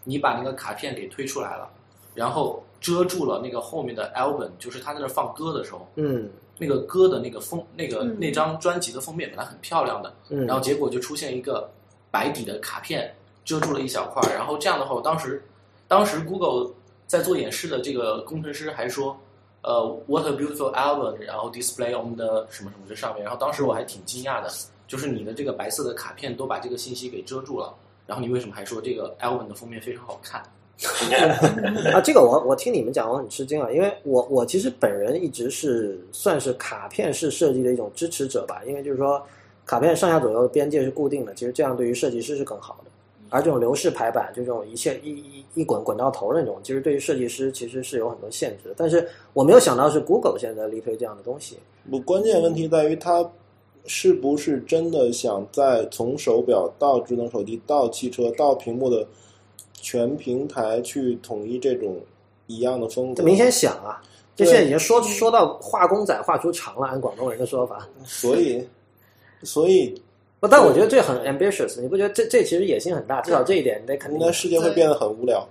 [0.03, 1.69] 你把那个卡片给推出来了，
[2.15, 6.29] 然后遮住了那个后面的 album，就是它在那放歌的时候，嗯。
[6.61, 8.19] 那个歌的那个封那个、嗯。
[8.19, 11.71] 那张专辑的封面本来很漂亮的，嗯，然后结果就出现一个
[12.11, 15.41] 白底的卡片遮住了一小块儿，然后这样的话，我当时
[15.87, 16.69] 当时 Google
[17.09, 19.19] 在做演示的这个工程师还说，
[19.63, 24.49] 呃，What a beautiful album，然后 display on 的什么什么这上面，然后当时我还挺惊讶的，
[24.87, 27.75] 就是你的这个白色的卡片都把这个信息给遮住了，
[28.07, 30.41] 然后你为什么还说这个 album 的封面非常好看？
[31.93, 39.21] 啊，这个我我听你们讲我很吃惊啊，因为我我其实本人一直是算是卡片式设计的一种支持者吧，因为就是说
[39.67, 42.88] 卡片上下左右边界是固定的，其实这样对于设计师是更好的。
[43.31, 48.75] 而这种流式排版，就这种一切一一一滚滚到头的那种，其实对于设计师其实是有很多限制的。
[48.77, 51.59] 但是我没有想到是 Google 现在力推这样的东西。
[51.91, 53.29] 不，关键问题在于它
[53.87, 59.07] 是不是真的想在从手表到智能手机到汽车到屏幕的
[59.73, 61.97] 全平台去统一这种
[62.47, 63.23] 一样的风格？
[63.23, 64.03] 这明显想啊，
[64.37, 67.89] 这现在已经说说到画公仔画出长了，按广东人的说法。
[68.05, 68.63] 所以，
[69.43, 69.95] 所以
[70.41, 73.21] 不，但我觉得这很 ambitious，你不觉得这这其实野心很大？
[73.23, 74.33] 至少这一点你得肯定应该。
[74.33, 75.47] 世界会变得很无聊。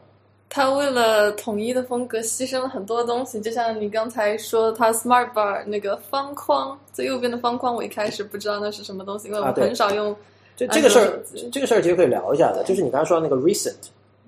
[0.50, 10.16] 他为了统一的风格牺牲了很多东西，就像你刚才说，他 Smart Bar 那个方框最右边的方框，我一开始不知道那是什么东西，因为我很少用。
[10.56, 11.22] 就这个事儿
[11.52, 13.76] 这个事儿其实可以聊一下的，就是你刚才说的那个 recent，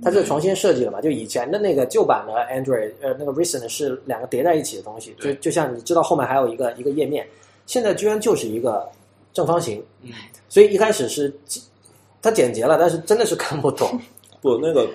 [0.04, 1.00] 它是重新设计了嘛？
[1.00, 7.26] 就以前的那个旧版的 Android，呃，那个 recent 是两个叠在一起的东西，就就像你知道后面还有一个一个页面，
[7.66, 8.88] 现在居然就是一个
[9.34, 10.12] 正方形，嗯，
[10.48, 11.34] 所以一开始是
[12.22, 14.00] 它简洁了，但是真的是看不懂。
[14.42, 14.90] 不，那个，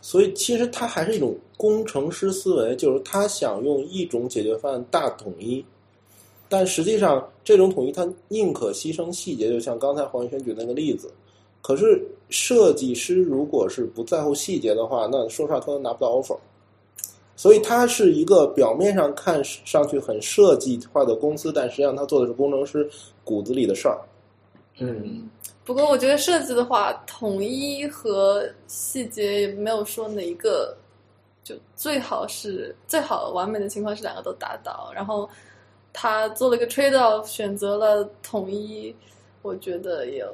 [0.00, 5.64] 所以其实它还是一种工程师思维，就是他想用一种解决方案大统一，
[6.48, 11.10] 但实际上这种统一他宁可牺牲细节，就像刚才黄宇轩举那个例子。
[11.62, 16.36] 可是设计师如果是不在乎细节的话，那说实话他都拿不到 offer。
[17.34, 22.88] 所以它是一个表面上看上去很设计化的公司，但实际上他做的是工程师
[23.24, 23.98] 骨子里的事儿。
[24.78, 25.28] 嗯，
[25.64, 30.74] 不过我觉得设计的话，统一和细节也没有说哪一个
[31.44, 35.28] 就最好是最好完美的情况是两个都达到，然后
[35.92, 38.94] 他做了一个 trade off，选择了统一，
[39.42, 40.26] 我觉得也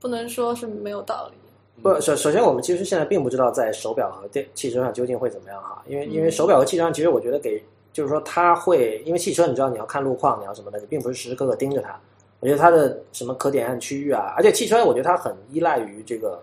[0.00, 1.82] 不能说是没有道理。
[1.82, 11.98] 不，首首先我们其实现在并不知道在手表和电汽车上究竟会怎么样哈，因为因为手表和汽车上，其实我觉得给就是说它会，因为汽车你知道你要看路况，你要什么的，你并不是时时刻刻盯着它。
[12.40, 16.42] 我觉得它的什么可点按区域啊，而且汽车我觉得它很依赖于这个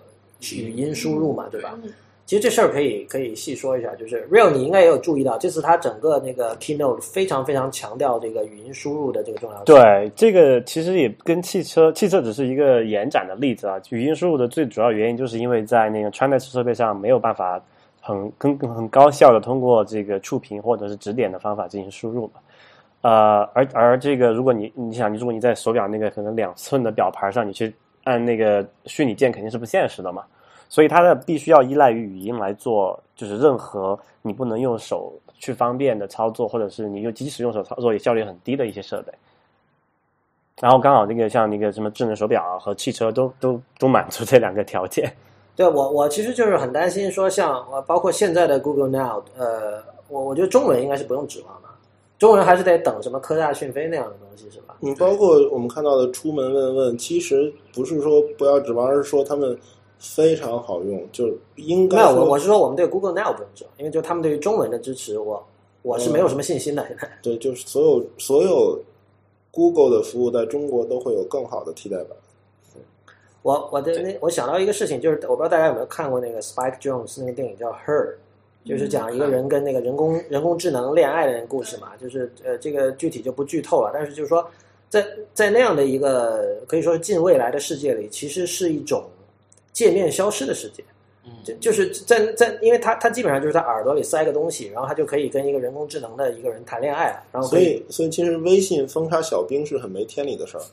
[0.54, 1.78] 语音输入嘛，对吧？
[2.26, 9.66] 其实这事儿可以可以细说一下，就是 Real 你应该也有注意到，这次它整个那个 Keynote 非常非常强调这个语音输入的这个重要性。
[9.66, 13.82] 对，这个其实也跟汽车，汽车只是一个延展的例子啊。
[13.90, 17.60] 语音输入的最主要原因就是因为在那个 a n s 设备上没有办法
[18.10, 22.42] 很更很高效的通过这个触屏或者是指点的方法进行输入嘛。
[23.02, 30.24] 呃，而而这个如果你你想，如果你在手表那个可能两寸的表盘上，你去按那个虚拟键肯定是不现实的嘛。
[30.68, 39.14] 所以它的必须要依赖于语音来做，就是任何你不能用手去方便的操作，或者是你又即使用手操作也效率很低的一些设备。
[40.62, 45.12] 然后刚好那个像那个什么智能手表和汽车都都都满足这两个条件。
[45.60, 51.68] 对我我其实就是很担心说像呃包括现在的 Google Now，呃，我我觉得中文应该是不用指望的，
[52.18, 54.78] 中文还是得等什么科大讯飞那样的东西是吧？
[54.80, 59.60] 你包括我们看到的出门问问，其实不是说不要指望，而是说他们。
[60.02, 65.46] 非常好用，就应该没有我我是说我们对 Google Now 不用指望，因为就他们对于中文的支持，我
[65.82, 66.88] 我是没有什么信心的。
[66.88, 68.80] 现在对，就是所有所有
[69.52, 72.12] Google 的服务在中国都会有更好的替代版。
[73.42, 78.16] 我我的那我想到一个事情，就是我不知道大家有没有看过那个 Spike Jones 那个电影叫 Her，
[78.66, 84.50] 就是讲一个人跟那个人工人工智能恋爱的故事嘛，就是呃这个具体就不剧透了，但是就是说
[84.90, 89.04] 在在那样的一个可以说是近未来的世界里，其实是一种。
[89.72, 90.84] 界面消失的世界，
[91.44, 97.24] 就就是在在，因为他他基本上就是他耳朵里塞个东西，然后他就可以跟一个人工智能的一个人谈恋爱了。
[97.32, 100.64] 然后所以所以其实微信封杀小兵是很没天理的事儿，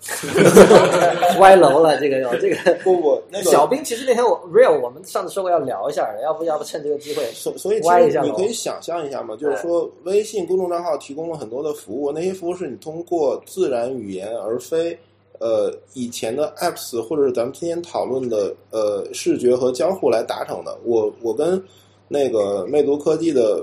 [1.40, 1.98] 歪楼了。
[1.98, 7.80] 这个这个不不，那个小兵其实那天我 real 我们上次说过要聊一下，要不要不趁这个机会，所所以
[8.22, 14.98] 你可以想象一下嘛，就是说微信公众账号提供了很多的服务，那些服务是你通过自然语言而非。
[15.38, 20.76] 呃，以前的 apps 或者是咱们今天讨论的呃视觉和交互来达成的。
[20.84, 21.62] 我我跟
[22.08, 23.62] 那个魅族科技的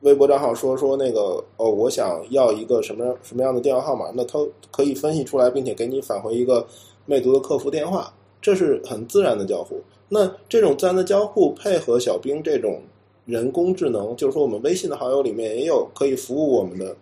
[0.00, 4.38] 微博账号说说那个哦，我想要一个什么什么样的电话号码，那它
[4.70, 6.66] 可以分析出来，并且给你返回一个
[7.04, 9.80] 魅族的客服电话，这是很自然的交互。
[10.08, 12.80] 那这种自然的交互配合小兵这种
[13.26, 16.96] 人工智能，就是说我们微信的好友里面也有可以服务我们的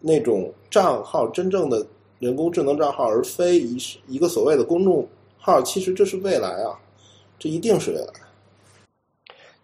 [0.00, 1.84] 那种账号，真正的。
[2.22, 5.04] 人工智能账号，而非一一个所谓的公众
[5.38, 6.78] 号，其实这是未来啊，
[7.36, 8.12] 这一定是未来。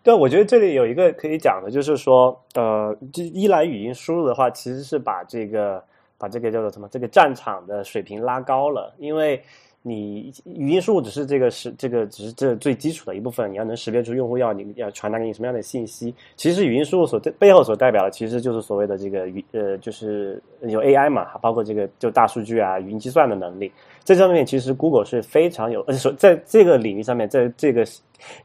[0.03, 5.81] 对，我觉得这里有一个可以讲的，就是说，呃，这依赖语音输入的话，其实是把这个
[6.19, 9.41] 把这个叫做什么，这个战场的水平拉高了，因为。
[9.89, 16.15] 你语音输入只是这个是这个只是这最基础的一部分，你要能识别出用户要你要传达给你什么样的信息。
[16.37, 23.73] 其实语音输入所背后所代表的，其实就是所谓的这个语呃，就是有 AI 嘛，包括这个就大数据啊、语音计算的能力。
[24.05, 27.87] 在这上面其实 Google 是非常有，而且说在这个领域上面，在这个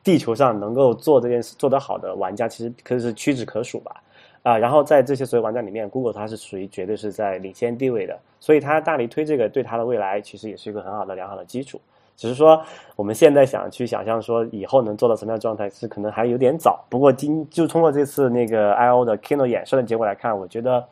[0.03, 4.01] 地球上能够做这件事做得好的玩家，其实可以是屈指可数吧。
[4.43, 11.79] 啊，然后在这些所有玩家里面，Google 它是属于绝对是在领先地位的，所以它大力推这个，对它的未来其实也是一个很好的良好的基础。
[12.15, 12.61] 只是说
[12.95, 16.85] 我们现在想去想象说以后能做到什么样的状态，是可能还有点早。
[16.89, 20.85] 不过今就通过这次那个 I/O 的 Kino 演示的结果来看，我觉得，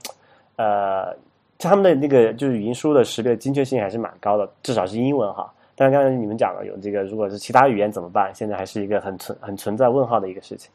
[0.56, 1.16] 呃，
[1.60, 5.54] 他们的那个就是语音输入的识别精确性还是蛮高的，至少是英文哈。
[5.76, 8.34] 但是刚才你们讲了有这个，如果是其他语言怎么办？
[8.34, 10.72] 现在还是一个很存很存在问号的一个事情。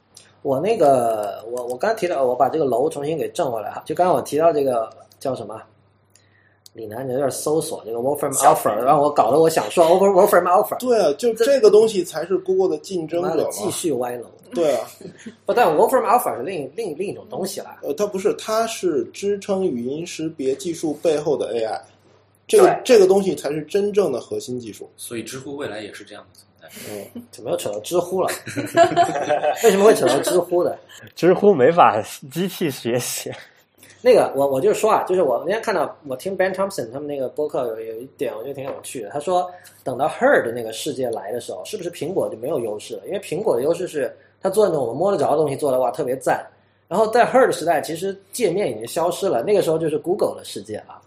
[0.46, 3.82] 我那个，我我刚提到，我把这个楼重新给正回来哈。
[3.84, 5.60] 就刚刚我提到这个叫什么？
[6.72, 10.78] 李楠，你有点搜索这个 w o l f r m Offer，让我搞得我想说 Over w o l f r m Offer。
[10.78, 14.26] 对啊，就这个东西才是 Google 的竞争者继续歪楼。
[14.54, 14.86] 对啊，
[15.44, 17.78] 不，但 w o l f r m Offer 是另另另一种东西了。
[17.82, 21.80] 呃，它不是，它是支撑语音识别技术背后的 AI。
[22.46, 24.88] 这个这个东西才是真正的核心技术。
[24.96, 26.40] 所以知乎未来也是这样的。
[26.90, 28.28] 嗯，怎么又扯到知乎了？
[29.62, 30.76] 为什么会扯到知乎的？
[31.14, 33.32] 知乎没法机器学习。
[34.02, 39.10] 那个，我我就说啊，就是我那天看到我听 Ben Thompson 他们那个播客有有一点，我觉得挺有趣的。
[39.10, 39.50] 他说，
[39.82, 43.02] 等到 Her 的那个世界来的时候，是不是苹果就没有优势了？
[43.06, 46.44] 因为苹果的优势是它做那种我们摸得着的东西，做的哇特别赞。
[46.88, 51.00] 然后在 Her 的时代，其实界面已经消失了，那个时候就是 Google 的世界了。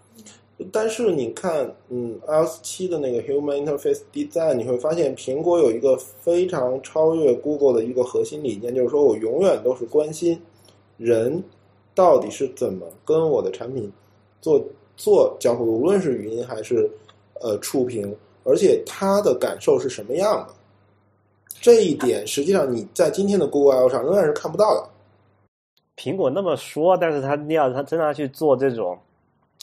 [0.70, 10.38] 但是你看，嗯，iOS 七的那个 Human Interface Design，你会发现苹果有一个非常超越 Google 的一个核心理念，就是说我永远都是关心
[10.98, 11.42] 人
[11.94, 13.90] 到底是怎么跟我的产品
[14.42, 14.62] 做
[14.96, 16.90] 做交互，无论是语音还是
[17.40, 20.54] 呃触屏，而且他的感受是什么样的。
[21.60, 24.88] 这一点实际上你在今天的 Google I/O 上仍然是看不到的。
[25.96, 28.98] 苹果那么说，但是他要他真的要去做这种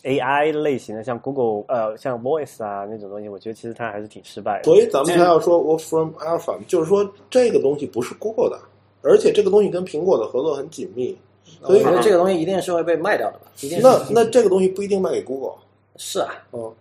[0.04, 4.64] AI 类型的，像 Google 呃像 Voice 啊那种东西，我觉得其实它还是挺失败的。
[4.64, 8.60] 所以咱们才要说 Work from Alpha，就是说这个东西不是 Google 的，
[9.02, 11.18] 而且这个东西跟苹果的合作很紧密。
[11.64, 13.46] 所以我觉得这个东西一定是会被卖掉的吧？
[13.62, 15.56] 一定是那那这个东西不一定卖给 Google。
[15.96, 16.72] 是啊，嗯，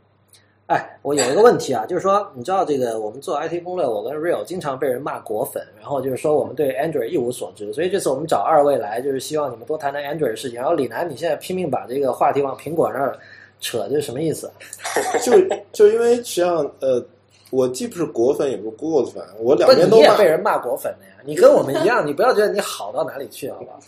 [0.66, 10.58] 哎，我有一个问题啊，就是说，你知道这个我们做 IT 攻略，我跟 Real 经常被人骂果粉，然后就是说我们对 Android 一无所知，所以这次我们找二位来，就是希望你们多谈谈 Android 的事情。
[10.58, 13.16] 然后李楠，你现在拼命把这个话题往苹果那儿
[13.60, 14.50] 扯，这是什么意思？
[15.22, 15.32] 就
[15.72, 17.00] 就因为实际上呃，
[17.50, 20.24] 我既不是果粉，也不是 Google 粉，我两不，边都骂你也被。
[20.24, 21.12] 人骂果粉的呀？
[21.24, 23.78] 你跟我们一样，你不要觉得你好到哪里去，好吧？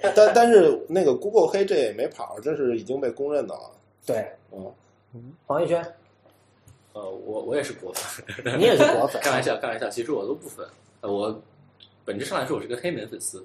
[0.14, 3.70] 但但是那个 Google 黑这也没跑，这是已经被公认的了。
[4.06, 4.72] 对，嗯，
[5.46, 5.84] 黄奕轩，
[6.94, 8.24] 呃，我我也是果粉，
[8.58, 10.66] 你也是果粉， 开玩笑，开玩笑，其实我都不粉。
[11.02, 11.38] 呃，我
[12.04, 13.44] 本质上来说，我是个黑莓粉丝，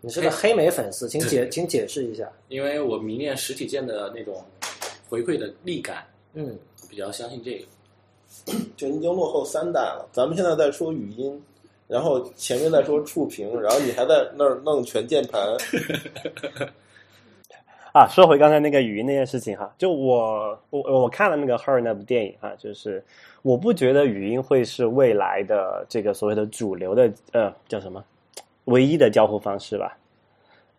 [0.00, 2.30] 你是个黑莓粉丝，请解请解释一下。
[2.48, 4.42] 因为我迷恋实体店的那种
[5.08, 7.66] 回馈的力感，嗯，比较相信这个。
[8.76, 10.08] 就已经落后三代了。
[10.12, 11.40] 咱们现在在说语音，
[11.88, 15.40] 然后前面在说触屏，然后你还在那儿弄全键盘。
[17.94, 23.00] 啊，说回刚才那个语音那件事情哈，就我我我看了那个《Her》那部电影哈，就是
[23.40, 28.02] 我不觉得语音会是未来的这个所谓的主流的呃叫什么
[28.64, 29.96] 唯一的交互方式吧。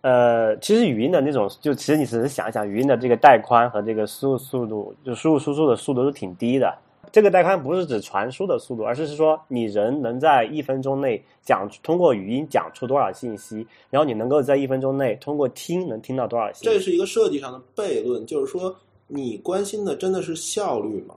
[0.02, 6.78] 呃，其实语音的那种，就其实你只是想一想，语音的这个带宽和这个输入速度，就输入输出的速度都挺低的。
[7.12, 16.66] 这个带宽不是指传输的速度，而是是说你人能在一分钟内讲通过语音讲出多少信息，然后你能够在一分钟内通过听能听到多少信息。
[16.66, 18.76] 这是一个设计上的悖论，就是说
[19.08, 21.16] 你关心的真的是效率吗？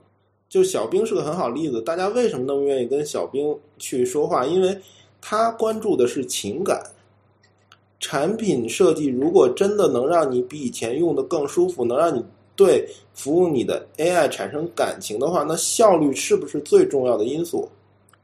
[0.48, 4.46] 就小兵是个很好例子，大家为什么那么愿意跟小兵去说话？
[4.46, 4.76] 因为
[5.20, 6.82] 他关注的是情感。
[8.00, 12.24] 产品设计如果真的能让你比以前用的更舒服，能让你
[12.58, 12.84] 对
[13.14, 17.68] 服务你的 AI 产生感情的话，那效率是不是最重要的因素？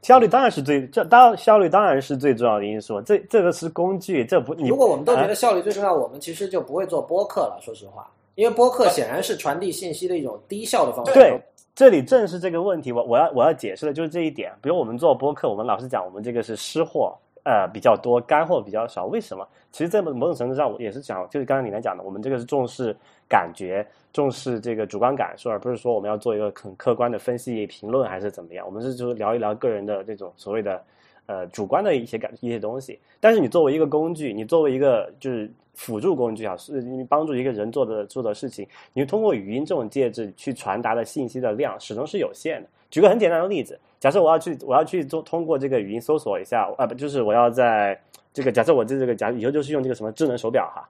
[0.01, 7.57] 效率当然是最这当效率当然是最重要的因素，这这个是工具，这不你如果我们都觉啊得效率最重要，我们其实就不会做播客了。
[7.63, 11.13] 说实话，因为播客显然是传递信息的一种低效的方式。
[11.13, 11.41] 对，
[11.73, 14.51] 这里正是这个问题，我我要我要解释的就是这一点。
[14.61, 19.05] 比如我们做播客，我们老是讲我们这个是湿货，呃比较多，干货比较少。
[19.05, 19.47] 为什么？
[19.71, 22.95] 其实，在某种程度上，我也是讲，就是刚才你来讲的，我们这个是重视
[23.27, 28.65] 感觉，重视这个主观感受，而不是说我们要做一个很客观的分析评论还是怎么样。
[28.65, 30.81] 我们是就是聊一聊个人的这种所谓的
[31.25, 32.97] 呃主观的一些感一些东西。
[33.19, 42.69] 但是你作为一个工具，你作为一个就是辅助工具啊，是你帮助一个人做的做的事情，你通过语音这种介质去传达的信息的量始终是有限的。
[42.95, 47.99] 举个很简单的例子，假设我要去我要去做通过这个语音搜索一下啊，不就是我要在
[48.31, 50.87] 这个假设我这这个假以后就是用这个什么智能手表哈，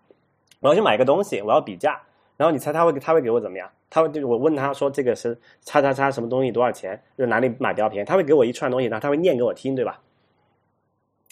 [0.60, 2.00] 我要去买个东西，我要比价，
[2.38, 3.68] 然后你猜他会他会给我怎么样？
[3.90, 10.00] 他会就我问他说这个是叉叉叉什么东西多少钱，就哪里买比较便宜，他会给我一串东西，然后他会念给我听，对吧？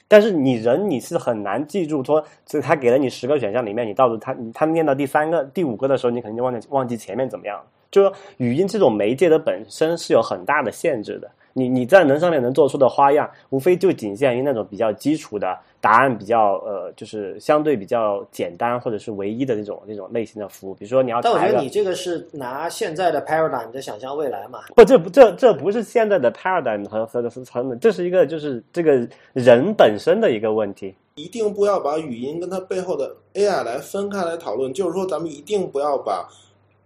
[0.07, 7.63] 但是你人你是很难记住说，这他给了你十个选项里面，你到时候他他念到第三个、第五个的时候，你肯定就忘记忘记前面怎么样。
[7.93, 20.73] 就说语音这种媒介的本身是有很大的限制的，你你在能上面能做出的花样，无非就仅限于那种比较基础的答案，比较呃就是相对比较简单或者是唯一的那种那种类型的服务。
[20.73, 24.61] 比如说你要但我觉得你这个是拿现在的 paradigm 在想象未来嘛。
[24.75, 30.95] 不，这不这这不是现在的 paradigm 和和和和，这是一个就是这个人本身的一个问题。
[31.15, 36.27] 一定不要把语音跟它背后的 AI 来分开来讨论，就是说咱们一定不要把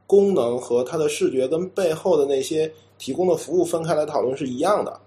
[0.08, 5.00] 功能和它的视觉跟背后的那些提供的服务分开来讨论是一样的。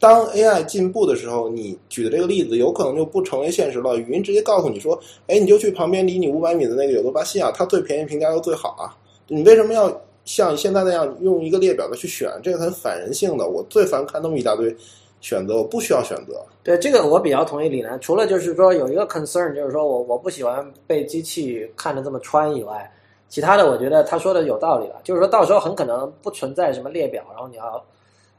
[0.00, 3.96] 当 AI 进步的时候，你举的这个例子有可能就不成为现实了。
[3.96, 8.90] 语音直接告诉你说：“哎，你就去旁边离你五百米的那个有多巴西亚，它最便宜，评价又最好啊！
[9.28, 9.88] 你为什么要
[10.24, 12.28] 像现在那样用一个列表的去选？
[12.42, 13.46] 这个很反人性的。
[13.46, 14.74] 我最烦看那么一大堆
[15.20, 16.44] 选择，我不需要选择。
[16.64, 22.90] 对这个我比较同意李楠，除了就是说有一个 concern，就是说我我不喜欢被机器看着这么穿以外，
[23.28, 27.84] 其他的我觉得他说的有道理了，就是说到时候很可能不存在什么列表，然后你要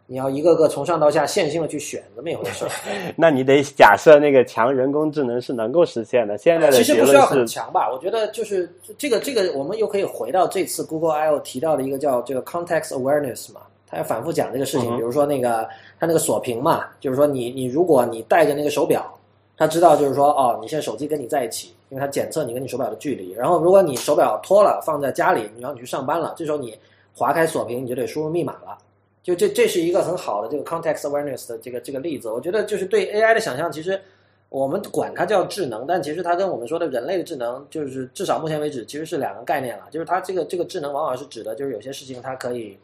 [0.08, 2.72] 你要一个个从上到下线性的去选这么一回事儿。
[3.16, 6.36] 那你得假设那个强人工智能是能够实现的。
[6.38, 7.88] 现在的其实不需要很，强吧？
[7.92, 8.68] 我觉得就是
[8.98, 14.92] 这个这个，我们又可以回到这次 Google I/O 提到的一个叫这个 context awareness 嘛，他要反复讲这个事情。
[14.96, 15.70] 嗯比如说那个
[16.00, 19.06] 他那个锁屏嘛，就是说你你如果你带着那个手表，
[19.60, 23.34] 他知道就是说哦，你现在手机跟你在一起，因为它检测你跟你手表的距离。
[23.34, 26.80] 然后如果你手表脱了放在家里，然后你去上班了，这时候你
[27.14, 28.78] 划开锁屏，你就得输入密码了。
[29.22, 32.30] 就这这是一个很好的这个 context awareness 的这个这个例子。
[32.30, 34.00] 我觉得就是对 AI 的想象，其实
[34.48, 39.84] 我们管它叫智能，但其实它跟我们说的人类的智能，就是至少目前为止其实是两个概念了。
[39.92, 42.78] 就是它这个这个智能往往是指的，就是有些事情它可以，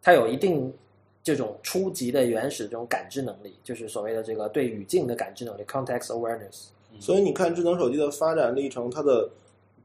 [0.00, 0.72] 它有一定
[1.22, 6.68] 这种初级的原始这种感知能力，就是所谓的这个对语境的感知能力 context awareness。
[6.98, 9.28] 所以你看智能手机的发展历程，它的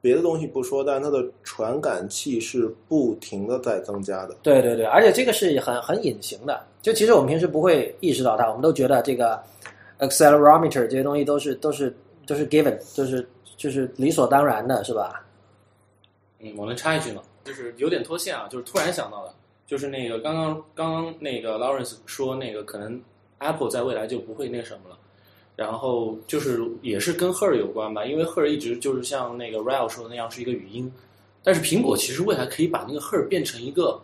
[0.01, 4.35] 别的东西不说，但它的传感器是不停的在增加的。
[4.41, 9.41] 对对对，而且这个是很很隐形的，就其实我们平时不会意识到它，我们都觉得这个
[9.99, 13.27] accelerometer 这些东西都是都是都是 given，就是
[13.57, 15.25] 就是理所当然的，是吧？
[16.39, 17.21] 嗯，我能插一句吗？
[17.43, 19.33] 就是有点脱线啊，就是突然想到的，
[19.65, 23.01] 就是那个刚刚刚刚那个 Lawrence 说那个可能
[23.39, 24.97] Apple 在未来就不会那什么了，
[25.55, 30.91] 然后就是也是跟 Her 有关吧，因为 Her 一直就是像那个 Rail 说的那样是一个语音，
[31.43, 34.01] 但是苹果其实未来可以把那个 Her 变成一个。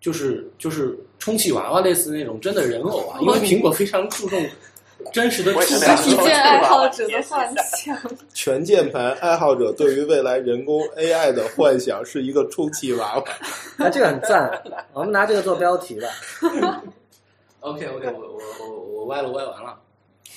[0.00, 4.44] 就是就是充气娃娃类似那种真的人偶啊，因为苹果非常注重
[5.12, 5.96] 真实的触实感。
[5.96, 7.98] 体键爱好者的幻想。
[8.34, 13.24] 全键盘爱好者对于未来人工 AI 的幻想是一个充气娃娃。
[13.78, 16.08] 那这个很赞，我们拿这个做标题吧。
[17.60, 19.78] OK OK，我我我我歪了歪完了，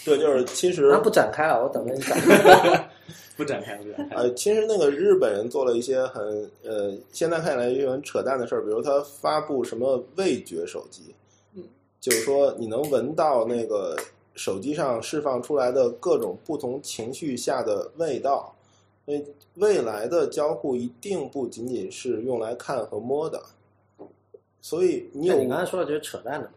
[0.06, 2.90] 对，就是其实那不展开了，我等着你展开。
[3.36, 4.16] 不展开不展开。
[4.16, 6.24] 呃，其实那个日本人做了一些很
[6.64, 11.14] 呃，现在看起来也很扯淡的事儿，比如他发布什么味觉手机，
[11.54, 11.64] 嗯，
[12.00, 13.98] 就是说你能闻到那个
[14.36, 18.54] 手机上释放出来的各种不同情绪下的味道，
[19.06, 19.24] 所以
[19.56, 23.42] 未来的交互一定不仅仅是用来看和摸的，
[24.62, 26.50] 所以你有你刚才说的就是扯淡的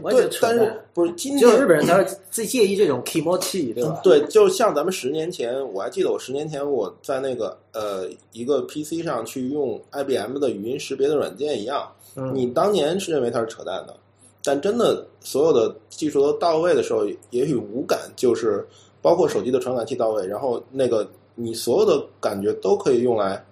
[0.00, 4.00] 嘛，对，但是不是今天日本人才会最介意这种 kimochi，对吧？
[4.02, 13.96] 对，就像咱们十年前，我还记得我十年前我在那个呃一个 PC 上去用 IBM 的语音识别的软件一样，嗯，你当年是认为它是扯淡的，
[14.46, 18.64] 但真的所有的技术都到位的时候，也许无感就是
[19.02, 23.44] 包括手机的传感器到位，然后那个你所有的感觉都可以用来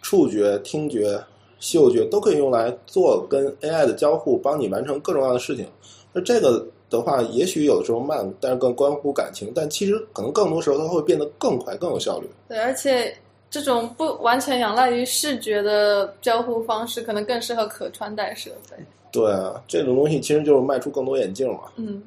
[0.00, 1.20] 触觉、听觉、
[1.58, 5.66] 嗅觉都可以用来做跟 AI 的交互，帮你完成各种各样的事情。
[6.12, 12.28] 那这个的话，也许有的时候慢，但是更关乎感情，但其实可能更多时候它会变得更快、更有效率。
[12.48, 13.12] 对，而且
[13.50, 18.76] 这种不完全仰赖于视觉的交互方式，可能更适合可穿戴设备。
[19.10, 21.60] 对啊，这种东西其实就是卖出更多眼镜嘛。
[21.76, 22.02] 嗯，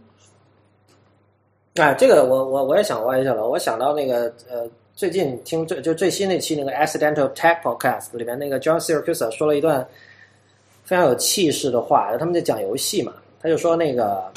[1.76, 3.48] 哎，这个我我我也想歪一下了。
[3.48, 9.86] 我想到那个呃，最近听最就最新那期那个 Accidental Tech Podcast 里面那个 John Siracusa 说了一段
[10.84, 14.32] 非常有气势的话，他们在讲游戏嘛，他就说那个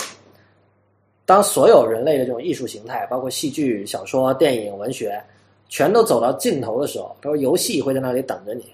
[1.27, 5.21] 当所有人类的这种艺术形态，包括戏剧、小说、电影、文学，
[5.69, 8.65] 全都走到尽头的时候，他说游戏会在那里等着你。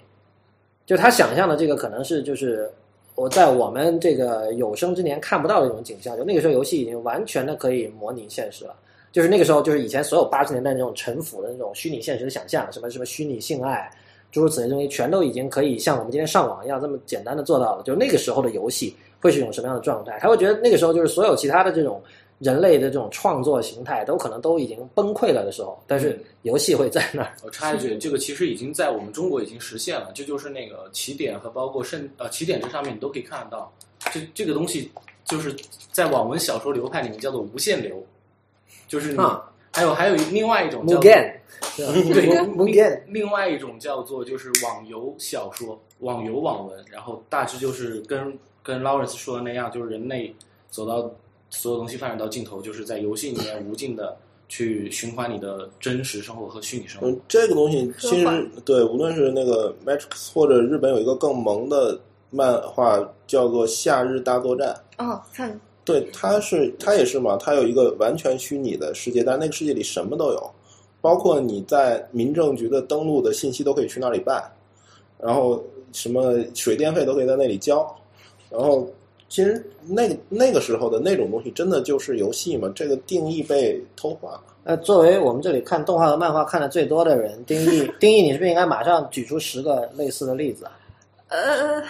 [0.85, 2.69] 就他想象的这个可能是就是
[3.15, 8.75] 我在我们这个有生之年看不到的一种景象，就那个时候游戏已经完全的可以模拟现实了。
[9.11, 13.91] 就是那个时候，就是以前所有八十年代那种陈腐的那种虚拟现实的想象，什么什么虚拟性爱，
[14.31, 17.83] 诸如此类的东西，全都已经可以像我们今天上网一样这么简单的做到了。
[17.83, 20.17] 就那个时候的游戏会是一种什么样的状态？
[20.21, 22.01] 他会觉得那个时候就是所有其他的这种
[22.41, 27.33] 人类的这种创作形态都可能都已经崩溃了的时候，但是游戏会在那儿。
[27.43, 33.71] 我插一句，这个其实已经在我们中国已经实现了，这就是那个起点和包括甚呃起点这上面你都可以看得到，
[34.11, 34.91] 这这个东西
[35.23, 35.55] 就是
[35.91, 38.03] 在网文小说流派里面叫做无限流，
[38.87, 41.39] 就是你、啊还有还有另外一种叫 对
[41.77, 50.35] Mugen，另外一种叫做就是网游小说、网游网文，然后大致就是跟跟 Lawrence 说的那样，就是人类
[50.69, 51.09] 走到
[51.51, 54.17] 所有东西发展到尽头，就是在游戏里面无尽的
[54.49, 57.07] 去循环你的真实生活和虚拟生活。
[57.07, 61.99] 嗯，这个东西其实对，无论是那个 Matrix 或者日本有一个更萌的
[62.29, 64.75] 漫画叫做《夏日大作战》，
[65.05, 70.51] 哦，看对，它是它也是嘛，它有一个完全虚拟的世界，但那个世界里什么都有，
[71.01, 74.43] 包括你在民政局的登录的信息都可以去那里办，
[75.19, 77.83] 然后什么水电费都可以在那里交，
[78.49, 78.87] 然后
[79.31, 84.43] 其实那个那个时候的那种东西，真的就是游戏嘛，这个定义被偷换了。
[84.65, 90.71] 呃，作为我们这里看动画和漫画看的最多的人， 丁义，丁义，你是不是应该马上举出十个类似的例子啊？
[91.29, 91.81] 呃，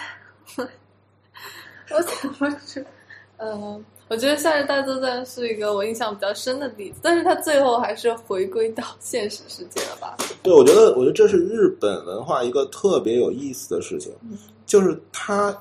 [1.90, 2.86] 我怎么是？
[3.38, 10.16] 嗯，我觉得《夏日大作战》是一个我印象比较深的例子，但是它最后还是回归到现实世界了吧？
[10.44, 14.14] 对，我觉得，我觉得这是日本文化一个特别有意思的事情，
[14.68, 15.60] 就是它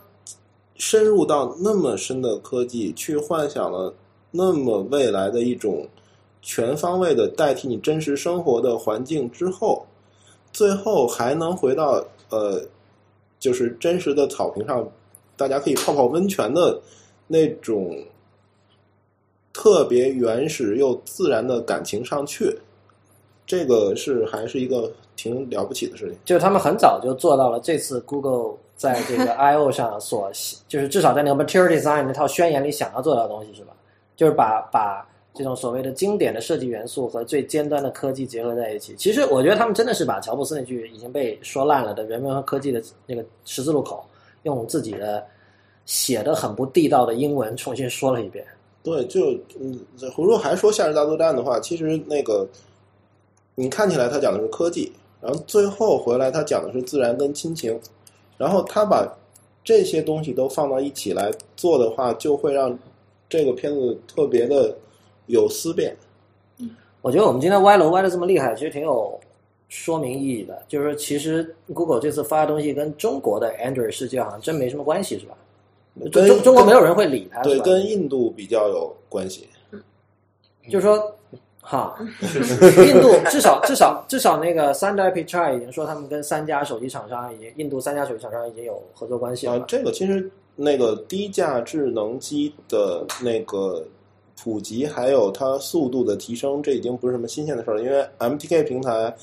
[0.81, 3.95] 深入到那么深的科技，去幻想了
[4.31, 5.87] 那么未来的一种
[6.41, 9.85] 全方位的代替你真实生活的环境之后，
[10.53, 12.63] 最后还能回到呃，
[13.39, 14.89] 就是真实的草坪上
[15.37, 16.81] 大家可以泡泡温泉的
[17.27, 18.03] 那种
[19.53, 22.59] 特别原始又自然的感情上去，
[23.47, 26.17] 这个是还是一个挺了不起的事情。
[26.25, 30.33] 就是他们很早就做到了这次 Google 在这个 I O 上所，
[30.67, 33.75] 就是至少在那个 Material Design 那套宣言里想要做到的东西是吧？
[34.17, 38.95] 就是把把这种所谓的经典的设计元素和最尖端的科技结合在一起。
[38.97, 44.03] 其实我觉得他们真的是把乔布斯那句已经被说烂了的人文和科技的那个十字路口，
[44.45, 45.23] 用自己的
[45.85, 48.43] 写的很不地道的英文重新说了一遍。
[48.83, 49.79] 对，就嗯，
[50.17, 52.49] 如果还说夏日大作战的话，其实那个
[53.55, 57.79] 你看起来他讲的是科技，然后最后回来他讲的是自然跟亲情，
[58.41, 59.07] 然后他把
[59.63, 62.77] 这些东西都放到一起来做的话，就会让
[63.29, 64.75] 这个片子特别的
[65.27, 65.95] 有思辨。
[66.59, 66.71] 嗯
[67.03, 69.19] 我觉得我们今天歪楼歪的这么厉害，其实挺有
[69.69, 70.63] 说明意义的。
[70.69, 75.37] 就是说，其实 Google 这次发的东西跟中国的 Android 世界好像真没什么关系，是吧？
[76.11, 79.49] 跟中中国没有人会理它，对，跟印度比较有关系。
[80.71, 81.15] 就是说，
[81.63, 81.97] 哈，
[82.87, 93.85] 印度至少至少至少那个三代 Pichai 已经说他们跟三家手机厂商已经，印度三家手机厂商已经有合作关系了。，啊这个其实那个低价智能机的那个
[94.43, 97.83] 普及，还有它速度的提升，这已经不是什么新鲜的事儿了。
[97.83, 99.15] 因为 MTK 平台，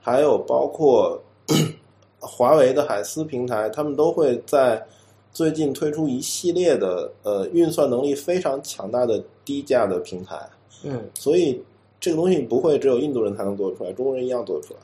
[0.00, 1.20] 还有包括
[2.18, 4.84] 华为的海思平台，他们都会在
[5.32, 10.36] 最近推出一系列的呃运算能力非常强大的低价的平台，
[10.82, 11.62] 嗯，所以
[12.06, 14.80] 这个东西不会只有印度人才能做得出来，中国人一样做得出来。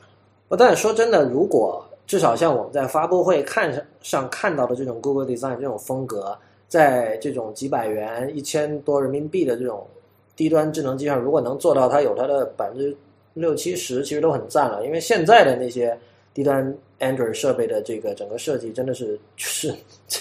[0.49, 9.87] 不但说真的，如果至少像我们在发布会看上上看到的这种 Google Design 这种风格，在这种几百元、一千多人民币的这种
[10.35, 12.93] 低端智能机上，如果能做到它有它的百分之
[13.35, 14.85] 六七十，其实都很赞了。
[14.85, 15.97] 因为现在的那些
[16.33, 19.73] 低端 Android 设备的这个整个设计真的是就是，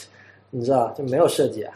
[0.51, 1.75] 你知道就没有设计啊。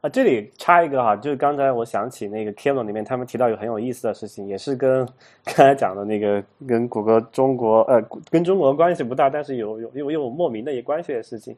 [0.00, 5.04] 啊，这里插一个哈，就是刚才我想起那个 Kilo 里面他们提到有很有意思的事情，也是跟
[5.44, 11.56] 刚才讲的那个跟谷歌中国呃跟中国关系不大，但是有有有有莫名的一关系的事情。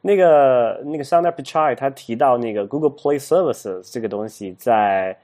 [0.00, 5.16] 那个那个 Sundar Pichai 他提到那个 Google Play Services 这个东西在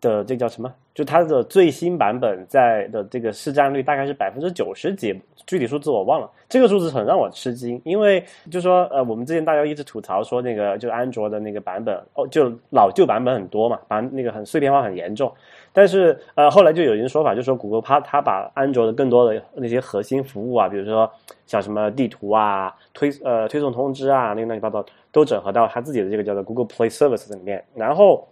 [0.00, 0.72] 的这叫什么？
[0.94, 6.28] 就它的最新版本在的这个市占率大概是百分之九十几，具体数字我忘了。
[6.48, 15.32] 这个数字很让我吃惊，因为就说呃，我们之前大家一直吐槽说那个就安卓的那个版本哦，就老旧版本很多嘛，版那个很碎片化很严重。
[15.72, 21.08] 但是呃，后来就有人说法，就说谷歌它它把安卓的更多的那些核心服务啊，比如说
[21.46, 28.26] 像什么地图啊、推呃推送通知啊，那个乱七八糟都整合到它自己的这个叫做 Google Play Service 里面，然后。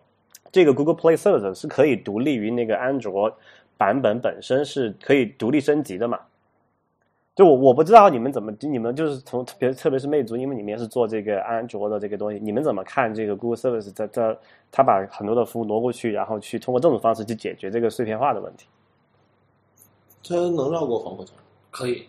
[0.53, 3.31] 这个 Google Play Service 是可以独立于那个安卓
[3.77, 6.19] 版本本身是可以独立升级的嘛？
[7.35, 14.41] 就我我不知道你们怎么，你们就是从特别特别是魅族，因为你们也是做这个安卓的这个东西，你们怎么看这个 Google Service 在这
[14.73, 18.67] 它把很多的服务挪过去，然后去通过这种方式去解决这个碎片化的问题？
[20.27, 21.35] 它能绕过防火墙？
[21.71, 22.05] 可以，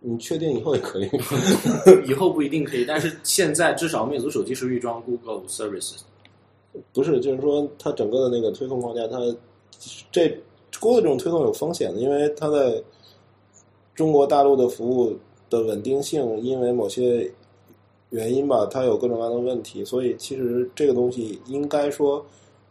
[0.00, 1.10] 你确定以后也可以？
[2.08, 6.00] 以后不一定可以，但是现在至少魅族手机是预装 Google Services。
[6.92, 9.18] 不是，就是说它整个的那个推送框架，它
[10.10, 10.28] 这
[10.80, 12.82] Google 这种推送有风险的，因为它在
[13.94, 15.16] 中国大陆的服务
[15.48, 17.30] 的稳定性，因为某些
[18.10, 22.24] 原因吧，它有各种各样的问题，所以其实这个东西应该说，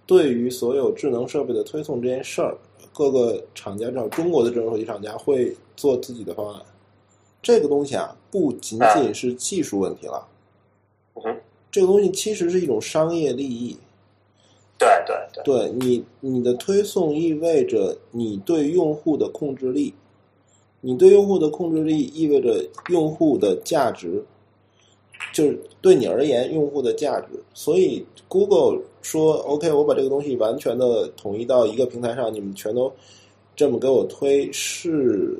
[0.05, 2.57] 对于所有智能设备的推送这件事儿，
[2.93, 6.61] 各个厂家，至少中国的智能手机厂家会做自己的方案。
[7.41, 10.27] 这个东西啊，不仅仅是技术问题了，
[11.15, 11.23] 嗯
[11.71, 13.77] 这个东西其实是一种商业利益。
[15.05, 19.93] 对对对，你，你的推送意味着你对用户的控制力，
[20.81, 24.23] 你对用户的控制力意味着用户的价值，
[25.33, 27.27] 就是对你而言用户的价值。
[27.53, 32.91] 所以 Google 说：“OK，我把这个东西完全的统一到一个平台上，你们全都
[33.55, 35.37] 这么给我推，是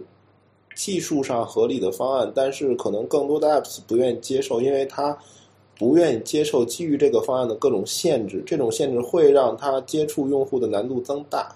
[0.76, 2.32] 技术上合理的方案。
[2.34, 5.18] 但是可能更多的 Apps 不愿意接受，因为它。”
[5.78, 11.56] 不愿意接受基于这个方案的各种限制，这种限制会让他接触用户的难度增大。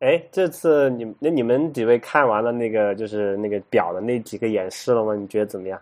[0.00, 5.14] 哎，这次你那你们几位看完了那个就是那个表的那几个演示了吗？
[5.14, 5.80] 你觉得怎么样？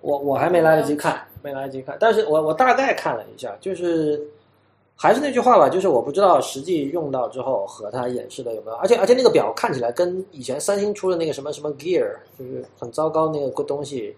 [0.00, 4.20] 我我还没来得及看，没来得及看，但是我我大概看了一下，就是
[4.96, 14.14] 还是那句话吧，就是我不知道实际用到之后和它演示的有没有，而且而且那个表看起来跟以前三星出的那个什么什么 Gear，就是很糟糕那个东西，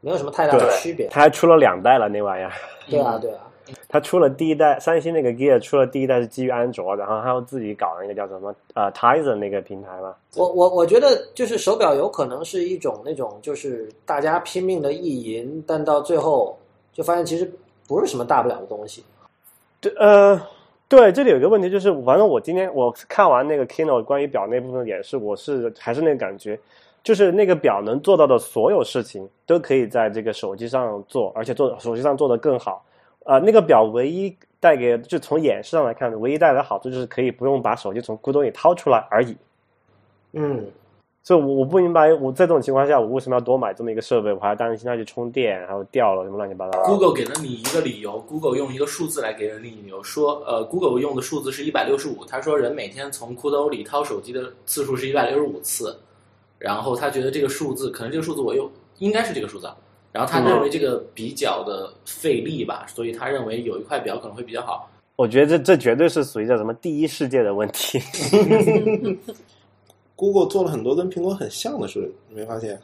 [0.00, 1.08] 没有什么太大的区别。
[1.08, 2.52] 它还出了两代了，那玩意儿。
[2.88, 3.46] 对啊，对啊，
[3.88, 10.14] 它出了第一代，三星那个 Gear 出了第一代是基于安卓，然后它又自己搞那个叫什么呃 Tizen 那个平台嘛。
[10.36, 16.58] 我我我觉得就是手表有可能是一种那种就是大家拼命的意淫，但到最后
[16.92, 17.50] 就发现其实
[17.86, 19.04] 不是什么大不了的东西。
[19.80, 20.40] 对，呃，
[20.88, 26.58] 对，这里有一个问题就是，反正我今天我看完那个 Keynote 关于表那部分演示，我是还是那个感觉，
[27.02, 32.84] 就是那个表能做到的所有事情都可以在这个手机上做，而且做手机上做得更好。
[33.24, 39.36] 呃，那个表唯一带给就从演示上来看，唯一带来的好处就是可以不用把手机从裤兜里掏出来而已。
[40.32, 40.64] 嗯，
[41.22, 44.32] 所以我我不明白，我在这种情况下，我为什么要多买这么一个设备？
[44.32, 46.82] 我还担心它去充电，然后掉了什么乱七八糟。
[46.84, 55.98] Google 给了你一个理由，Google 用一个数字来给人理由，说呃，Google 用的数字是一百六十五，他说人每天从裤兜里掏手机的次数是一百六十五次，
[56.60, 59.74] 然后他觉得这个数字可能这个数字我又应该是这个数字啊，
[60.12, 64.88] 然后他认为这个比较的费力吧，所以他认为有一块表可能会比较好。
[65.16, 67.98] 我觉得这这绝对是属于叫什么第一世界的问题。
[70.14, 72.78] Google 做了很多跟苹果很像的事，你没发现？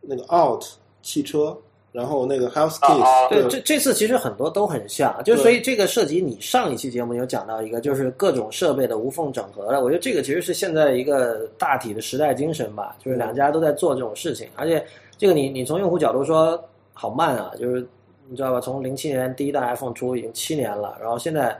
[0.00, 0.64] 那个 Out
[1.02, 1.56] 汽车，
[1.92, 9.82] 然后那个 Health Kit，、对，这这次其实很多都很像，就所以这个涉及你上一期节目有讲到一个，就是各种设备的无缝整合了。
[9.82, 14.82] 我觉得这个其实是现在一个大体的时代精神吧，就是两家都在做这种事情，而且
[15.18, 16.58] 这个你你从用户角度说
[16.94, 17.86] 好慢啊，就是
[18.26, 18.58] 你知道吧？
[18.58, 21.54] 从零七年第一代 iPhone 出已经七年了，然后现在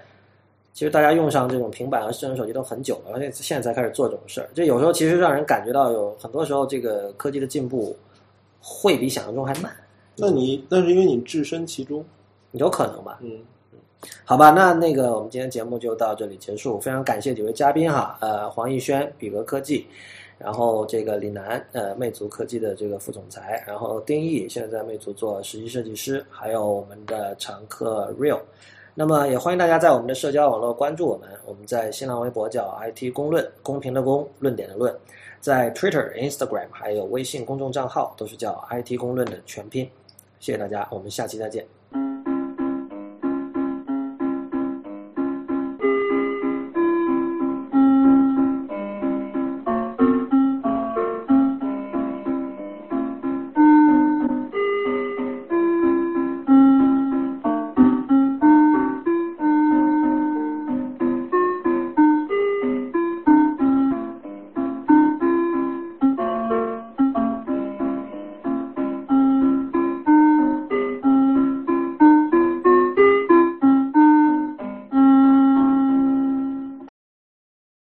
[0.73, 7.95] 其实大家用上这种平板和智能手机都很久了，而且现在才开始做这种事儿，这有时候其实让人感觉到有很多时候这个科技的进步
[8.59, 9.71] 会比想象中还慢，
[10.17, 12.05] 那你那是因为你置身其中，
[12.53, 13.19] 有可能吧？
[13.23, 13.39] 嗯，
[14.25, 19.87] 好吧，那那个我们今天节目就到这里结束，非常感谢几位嘉宾哈，呃，黄奕轩，比格科技，
[20.39, 28.41] 然后这个李楠，呃，魅族科技的这个副总裁，然后丁毅现在在魅族做实习设计师，还有我们的常客 Real。
[28.95, 34.95] 那么也欢迎大家在我们的社交网络关注我们，我们在新浪微博叫 IT 公论，公平的公，论点的论，
[35.41, 39.89] 在 Twitter、Instagram 还有微信公众账号都是叫 IT 公论的全拼。
[40.43, 41.65] 谢谢大家，我们下期再见。